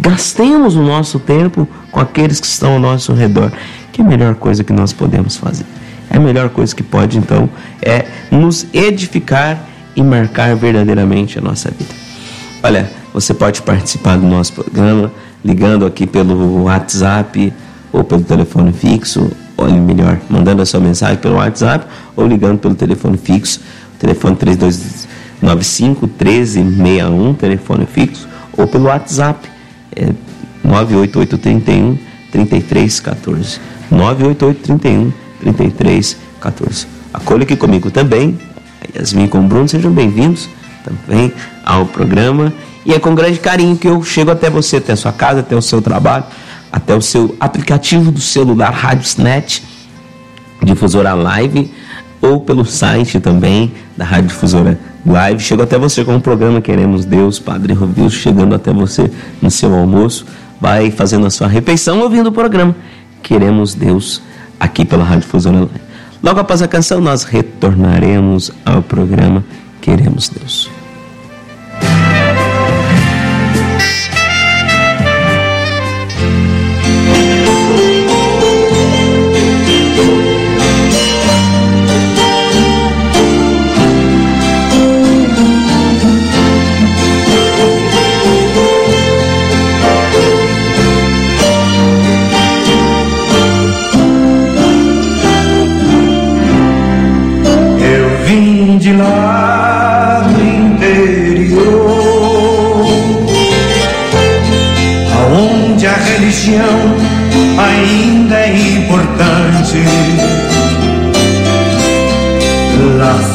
[0.00, 3.52] Gastemos o nosso tempo com aqueles que estão ao nosso redor,
[3.92, 5.66] que é melhor coisa que nós podemos fazer.
[6.08, 7.48] É a melhor coisa que pode, então,
[7.80, 9.64] é nos edificar
[9.94, 11.94] e marcar verdadeiramente a nossa vida.
[12.62, 15.12] Olha, você pode participar do nosso programa
[15.44, 17.52] ligando aqui pelo WhatsApp
[17.92, 21.86] ou pelo telefone fixo, ou melhor, mandando a sua mensagem pelo WhatsApp
[22.16, 23.60] ou ligando pelo telefone fixo,
[23.98, 29.48] telefone 3295 1361, telefone fixo, ou pelo WhatsApp,
[29.94, 30.12] é
[30.64, 31.98] 98831
[32.30, 33.60] 3314.
[33.90, 36.86] 98831 3314.
[37.12, 38.38] Acolha aqui comigo também,
[38.94, 40.48] Yasmin com o Bruno, sejam bem-vindos
[40.84, 41.32] também
[41.64, 42.52] ao programa
[42.84, 45.54] e é com grande carinho que eu chego até você, até a sua casa, até
[45.54, 46.24] o seu trabalho,
[46.72, 49.62] até o seu aplicativo do celular Radiosnet,
[50.62, 51.70] Difusora Live,
[52.22, 55.42] ou pelo site também da Rádio Difusora Live.
[55.42, 59.10] Chego até você com o programa Queremos Deus, Padre Rovilso, chegando até você
[59.40, 60.26] no seu almoço.
[60.60, 62.74] Vai fazendo a sua refeição ouvindo o programa
[63.22, 64.22] Queremos Deus
[64.58, 65.80] aqui pela Rádio Difusora Live.
[66.22, 69.42] Logo após a canção, nós retornaremos ao programa
[69.80, 70.79] Queremos Deus.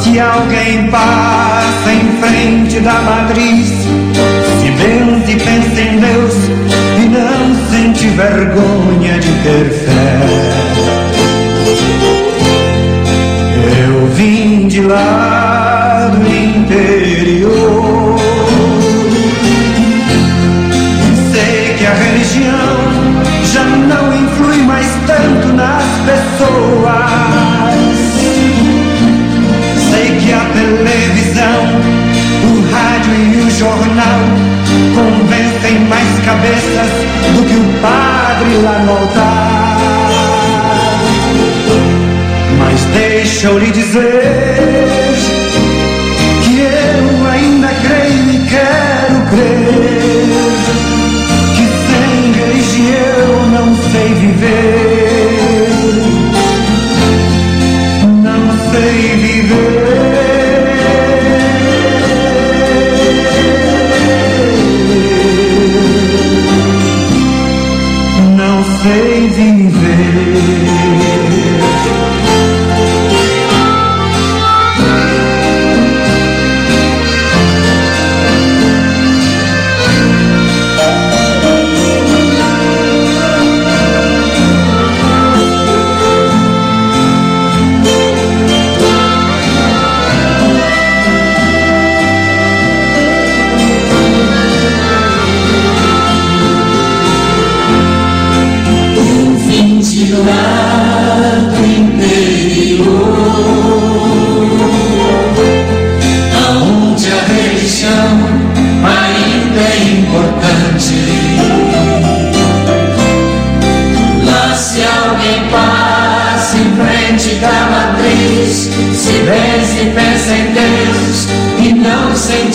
[0.02, 6.34] Se alguém passa em frente da matriz, se benze e pensa em Deus
[6.98, 10.20] e não sente vergonha de ter fé.
[13.88, 15.55] Eu vim de lá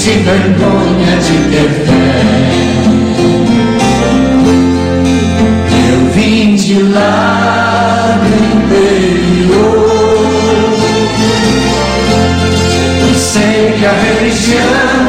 [0.02, 1.93] sente vergonha de ter fé.
[5.89, 9.62] Eu vim de lá do interior
[13.12, 15.02] e sei que a religião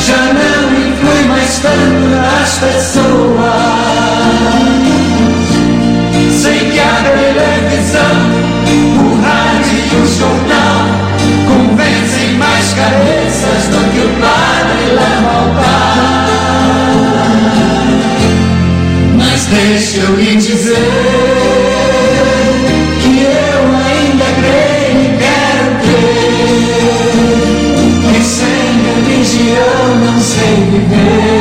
[0.00, 2.09] já não influi mais tanto
[19.50, 20.76] deixa eu lhe dizer
[23.02, 26.60] que eu ainda creio e quero crer
[28.14, 31.39] que sem religião não sei viver.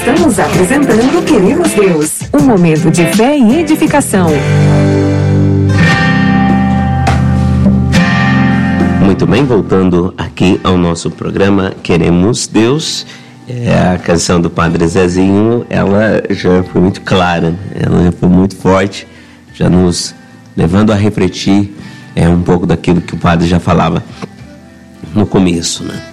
[0.00, 4.28] Estamos apresentando Queremos Deus, um momento de fé e edificação.
[9.04, 13.06] Muito bem, voltando aqui ao nosso programa Queremos Deus.
[13.46, 18.56] É, a canção do Padre Zezinho, ela já foi muito clara, ela já foi muito
[18.56, 19.06] forte,
[19.52, 20.14] já nos
[20.56, 21.76] levando a refletir
[22.16, 24.02] é, um pouco daquilo que o Padre já falava
[25.14, 26.09] no começo, né?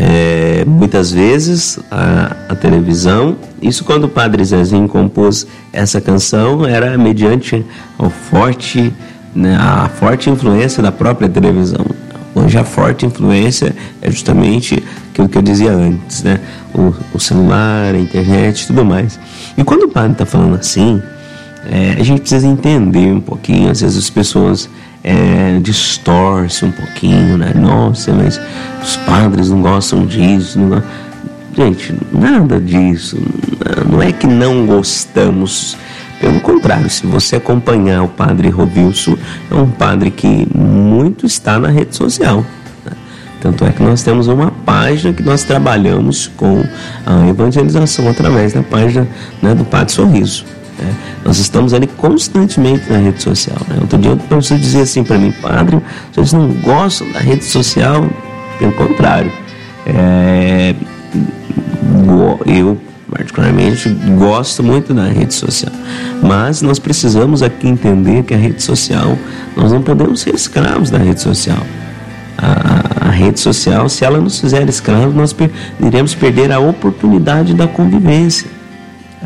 [0.00, 6.96] É, muitas vezes a, a, televisão, isso quando o Padre Zezinho compôs essa canção, era
[6.96, 7.66] mediante
[7.98, 8.92] o forte,
[9.34, 11.84] né, a forte influência da própria televisão.
[12.32, 14.80] Hoje a forte influência é justamente
[15.10, 16.38] aquilo que eu dizia antes, né?
[16.72, 19.18] O, o celular, a internet tudo mais.
[19.56, 21.02] E quando o padre está falando assim,
[21.68, 24.70] é, a gente precisa entender um pouquinho, às vezes as pessoas
[25.02, 27.52] é, distorce um pouquinho, né?
[27.54, 28.40] Nossa, mas
[28.82, 30.58] os padres não gostam disso.
[30.58, 30.82] Não...
[31.56, 33.16] Gente, nada disso.
[33.90, 35.76] Não é que não gostamos.
[36.20, 39.16] Pelo contrário, se você acompanhar o padre Rovilson,
[39.50, 42.44] é um padre que muito está na rede social.
[42.84, 42.92] Né?
[43.40, 46.64] Tanto é que nós temos uma página que nós trabalhamos com
[47.06, 49.06] a evangelização através da página
[49.40, 50.44] né, do Padre Sorriso.
[50.78, 50.94] Né?
[51.24, 53.58] Nós estamos ali constantemente na rede social.
[53.68, 53.76] Né?
[53.80, 55.78] Outro dia uma pessoa dizia assim para mim, padre,
[56.12, 58.08] vocês não gostam da rede social?
[58.58, 59.30] Pelo contrário.
[59.86, 60.74] É,
[62.46, 62.78] eu,
[63.10, 65.72] particularmente, gosto muito da rede social.
[66.22, 69.16] Mas nós precisamos aqui entender que a rede social,
[69.56, 71.58] nós não podemos ser escravos da rede social.
[72.36, 75.50] A, a rede social, se ela nos fizer escravos, nós per,
[75.80, 78.57] iremos perder a oportunidade da convivência.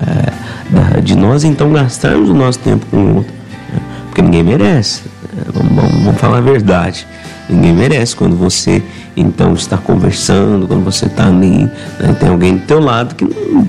[0.01, 3.33] É, de nós então gastarmos o nosso tempo com o outro.
[3.73, 3.81] Né?
[4.07, 5.03] Porque ninguém merece.
[5.35, 5.45] Né?
[5.53, 7.07] Vamos, falar a verdade.
[7.49, 8.83] Ninguém merece quando você
[9.17, 11.65] então está conversando, quando você está ali,
[12.01, 12.17] né?
[12.19, 13.67] tem alguém do teu lado que não,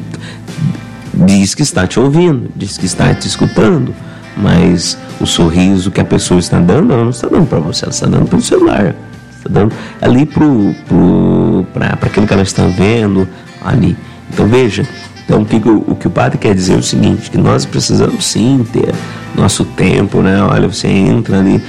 [1.25, 3.93] diz que está te ouvindo, diz que está te escutando,
[4.37, 7.93] mas o sorriso que a pessoa está dando, ela não está dando para você, ela
[7.93, 8.95] está dando para o celular.
[9.37, 13.27] Está dando ali para aquilo que ela está vendo
[13.61, 13.97] ali.
[14.31, 14.87] Então veja,
[15.25, 18.25] então, o que, o que o padre quer dizer é o seguinte: que nós precisamos
[18.25, 18.93] sim ter
[19.35, 20.41] nosso tempo, né?
[20.43, 21.61] Olha, você entra ali,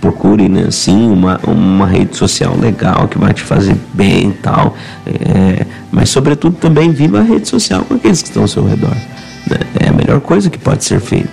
[0.00, 4.76] procure, né, sim, uma, uma rede social legal que vai te fazer bem e tal,
[5.06, 8.94] é, mas, sobretudo, também viva a rede social com aqueles que estão ao seu redor.
[9.48, 9.58] Né?
[9.80, 11.28] É a melhor coisa que pode ser feita.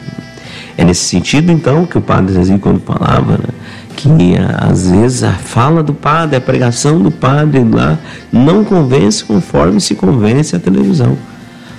[0.78, 3.50] É nesse sentido, então, que o padre Zezinho, quando falava, né,
[3.96, 4.10] que
[4.58, 8.00] às vezes a fala do padre, a pregação do padre lá,
[8.32, 11.16] não convence conforme se convence a televisão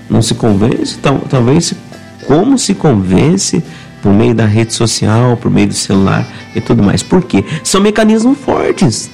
[0.09, 1.75] não se convence, tal, talvez
[2.27, 3.63] como se convence
[4.03, 7.03] por meio da rede social, por meio do celular e tudo mais.
[7.03, 7.45] Por quê?
[7.63, 9.11] São mecanismos fortes,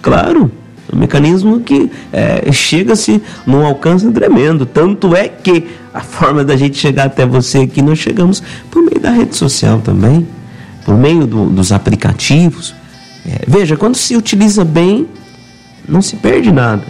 [0.00, 0.50] claro.
[0.92, 4.64] Um mecanismo que é, chega-se num alcance tremendo.
[4.64, 9.00] Tanto é que a forma da gente chegar até você aqui, nós chegamos por meio
[9.00, 10.26] da rede social também,
[10.84, 12.74] por meio do, dos aplicativos.
[13.26, 15.06] É, veja, quando se utiliza bem,
[15.88, 16.82] não se perde nada.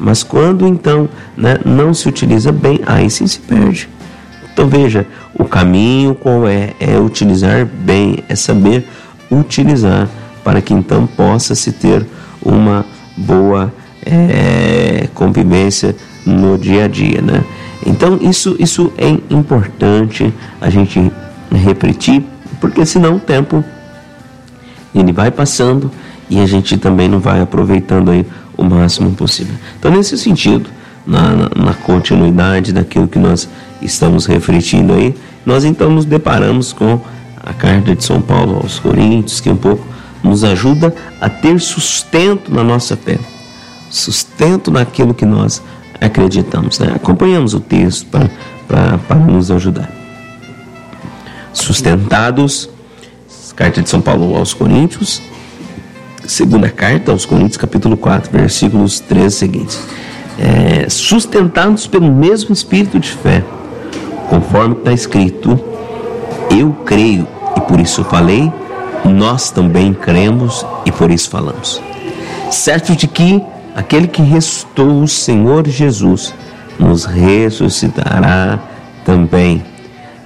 [0.00, 3.86] Mas quando então né, não se utiliza bem, aí sim se perde.
[4.52, 6.72] Então veja, o caminho qual é?
[6.80, 8.88] É utilizar bem, é saber
[9.30, 10.08] utilizar
[10.42, 12.06] para que então possa se ter
[12.42, 12.84] uma
[13.14, 13.72] boa
[14.04, 15.94] é, convivência
[16.24, 17.44] no dia a dia, né?
[17.86, 21.12] Então isso, isso é importante a gente
[21.52, 22.24] refletir,
[22.58, 23.62] porque senão o tempo
[24.94, 25.90] ele vai passando
[26.28, 28.24] e a gente também não vai aproveitando aí
[28.60, 29.54] o máximo possível.
[29.78, 30.68] Então nesse sentido,
[31.06, 33.48] na, na, na continuidade daquilo que nós
[33.80, 37.00] estamos refletindo aí, nós então nos deparamos com
[37.42, 39.84] a carta de São Paulo aos Coríntios, que um pouco
[40.22, 43.18] nos ajuda a ter sustento na nossa fé,
[43.88, 45.62] sustento naquilo que nós
[45.98, 46.78] acreditamos.
[46.78, 46.92] Né?
[46.94, 48.06] Acompanhamos o texto
[48.68, 49.90] para nos ajudar.
[51.52, 52.68] Sustentados,
[53.56, 55.22] carta de São Paulo aos Coríntios,
[56.26, 59.82] segunda carta aos Coríntios, capítulo 4, versículos 13 seguintes.
[60.38, 63.44] É, sustentados pelo mesmo espírito de fé,
[64.28, 65.58] conforme está escrito,
[66.50, 68.50] eu creio e por isso falei,
[69.04, 71.80] nós também cremos e por isso falamos.
[72.50, 73.42] Certo de que
[73.74, 76.34] aquele que restou o Senhor Jesus
[76.78, 78.58] nos ressuscitará
[79.04, 79.62] também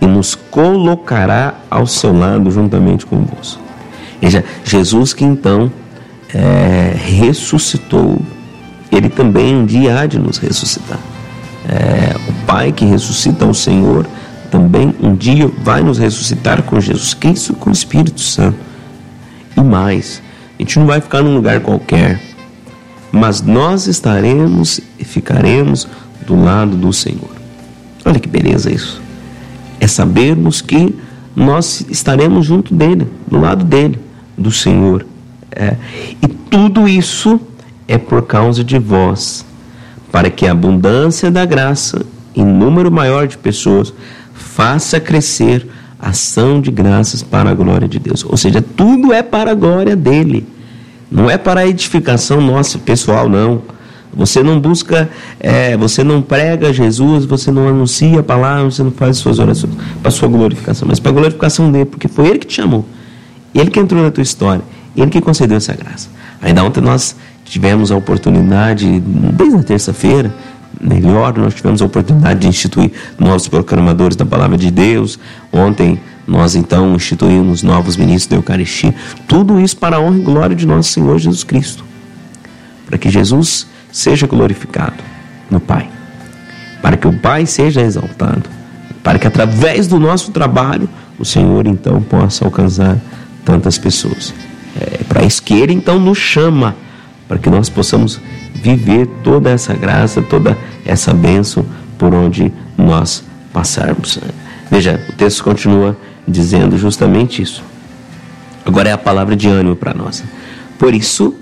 [0.01, 3.61] e nos colocará ao seu lado juntamente convosco.
[4.21, 5.71] Veja, Jesus que então
[6.35, 8.21] é, ressuscitou,
[8.91, 10.99] ele também um dia há de nos ressuscitar.
[11.69, 14.07] É, o Pai que ressuscita o Senhor
[14.51, 18.59] também um dia vai nos ressuscitar com Jesus Cristo, com o Espírito Santo.
[19.57, 20.23] E mais,
[20.59, 22.21] a gente não vai ficar num lugar qualquer,
[23.11, 25.89] mas nós estaremos e ficaremos
[26.27, 27.31] do lado do Senhor.
[28.05, 29.01] Olha que beleza isso.
[29.81, 30.95] É sabermos que
[31.35, 33.99] nós estaremos junto dele, do lado dele,
[34.37, 35.05] do Senhor.
[35.55, 35.77] É.
[36.23, 37.41] E tudo isso
[37.87, 39.45] é por causa de vós,
[40.11, 43.93] para que a abundância da graça em número maior de pessoas
[44.33, 45.67] faça crescer
[45.99, 48.25] a ação de graças para a glória de Deus.
[48.25, 50.47] Ou seja, tudo é para a glória dele.
[51.11, 53.63] Não é para a edificação nossa pessoal, não.
[54.17, 55.09] Você não busca,
[55.41, 59.75] é, você não prega Jesus, você não anuncia a palavra, você não faz suas orações
[60.01, 62.85] para sua glorificação, mas para a glorificação dele, porque foi ele que te chamou,
[63.53, 64.63] ele que entrou na tua história,
[65.03, 66.09] ele que concedeu essa graça.
[66.41, 70.33] Ainda ontem nós tivemos a oportunidade, desde a terça-feira,
[70.81, 71.37] melhor.
[71.37, 75.19] Nós tivemos a oportunidade de instituir novos proclamadores da palavra de Deus.
[75.53, 78.95] Ontem nós então instituímos novos ministros da Eucaristia.
[79.27, 81.85] Tudo isso para a honra e glória de nosso Senhor Jesus Cristo.
[82.87, 85.03] Para que Jesus seja glorificado
[85.51, 85.89] no Pai.
[86.83, 88.49] Para que o Pai seja exaltado.
[89.03, 90.89] Para que através do nosso trabalho
[91.19, 92.99] o Senhor então possa alcançar
[93.45, 94.35] tantas pessoas.
[94.81, 96.77] É para que Ele então nos chama,
[97.29, 98.21] para que nós possamos
[98.55, 101.65] viver toda essa graça, toda essa bênção
[101.99, 104.19] por onde nós passarmos.
[104.71, 105.97] Veja, o texto continua
[106.27, 107.63] dizendo justamente isso.
[108.65, 110.25] Agora é a palavra de ânimo para nós.
[110.79, 111.35] Por isso,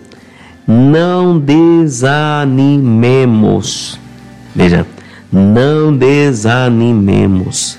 [0.66, 4.00] não desanimemos.
[4.54, 4.86] Veja,
[5.32, 7.78] não desanimemos.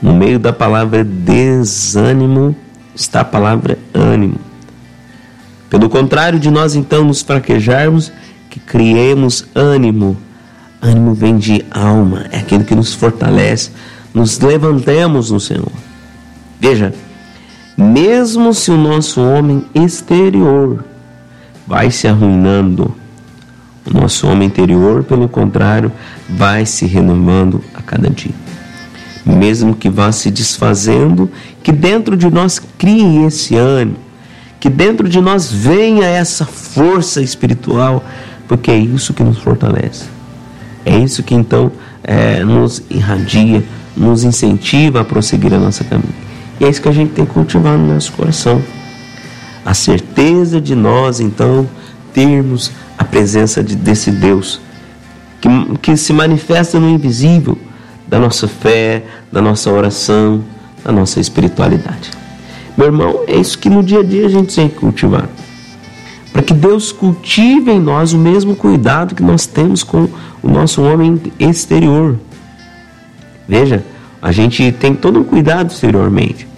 [0.00, 2.54] No meio da palavra desânimo
[2.94, 4.38] está a palavra ânimo.
[5.70, 8.12] Pelo contrário de nós então nos fraquejarmos,
[8.50, 10.16] que criemos ânimo.
[10.82, 13.70] Ânimo vem de alma, é aquilo que nos fortalece,
[14.12, 15.70] nos levantemos no Senhor.
[16.58, 16.92] Veja,
[17.76, 20.84] mesmo se o nosso homem exterior
[21.66, 22.94] vai se arruinando,
[23.86, 25.92] o nosso homem interior, pelo contrário,
[26.28, 28.34] vai se renovando a cada dia.
[29.24, 31.30] Mesmo que vá se desfazendo,
[31.62, 34.09] que dentro de nós crie esse ânimo,
[34.60, 38.04] que dentro de nós venha essa força espiritual
[38.46, 40.06] porque é isso que nos fortalece.
[40.84, 41.70] É isso que então
[42.02, 43.62] é, nos irradia,
[43.96, 46.12] nos incentiva a prosseguir a nossa caminho.
[46.58, 48.60] E é isso que a gente tem que cultivar no nosso coração.
[49.64, 51.68] A certeza de nós então
[52.12, 54.60] termos a presença de, desse Deus
[55.40, 55.48] que,
[55.80, 57.56] que se manifesta no invisível
[58.06, 60.44] da nossa fé, da nossa oração,
[60.84, 62.19] da nossa espiritualidade.
[62.80, 65.28] Meu irmão, é isso que no dia a dia a gente tem que cultivar
[66.32, 70.08] para que Deus cultive em nós o mesmo cuidado que nós temos com
[70.42, 72.18] o nosso homem exterior.
[73.46, 73.84] Veja,
[74.22, 76.48] a gente tem todo um cuidado exteriormente.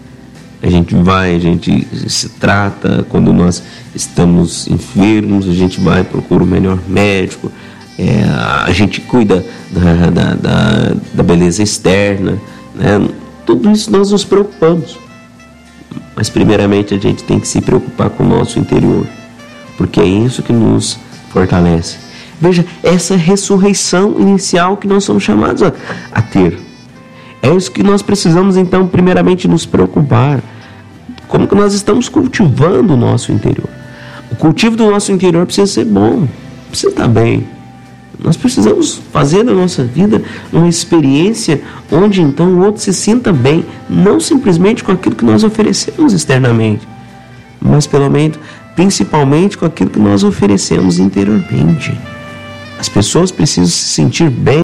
[0.62, 3.61] A gente vai, a gente se trata quando nós
[3.93, 7.51] estamos enfermos, a gente vai procura o melhor médico,
[7.99, 8.23] é,
[8.64, 12.39] a gente cuida da, da, da, da beleza externa,
[12.77, 13.09] né?
[13.45, 15.03] tudo isso nós nos preocupamos.
[16.14, 19.07] Mas primeiramente a gente tem que se preocupar com o nosso interior
[19.76, 20.99] porque é isso que nos
[21.30, 21.97] fortalece.
[22.40, 25.72] Veja, essa ressurreição inicial que nós somos chamados a,
[26.12, 26.59] a ter.
[27.43, 30.40] É isso que nós precisamos, então, primeiramente nos preocupar.
[31.26, 33.68] Como que nós estamos cultivando o nosso interior?
[34.30, 36.28] O cultivo do nosso interior precisa ser bom.
[36.68, 37.47] precisa estar bem.
[38.23, 41.61] Nós precisamos fazer da nossa vida uma experiência
[41.91, 46.87] onde então o outro se sinta bem, não simplesmente com aquilo que nós oferecemos externamente,
[47.61, 48.39] mas pelo menos,
[48.77, 51.99] principalmente com aquilo que nós oferecemos interiormente.
[52.79, 54.61] As pessoas precisam se sentir bem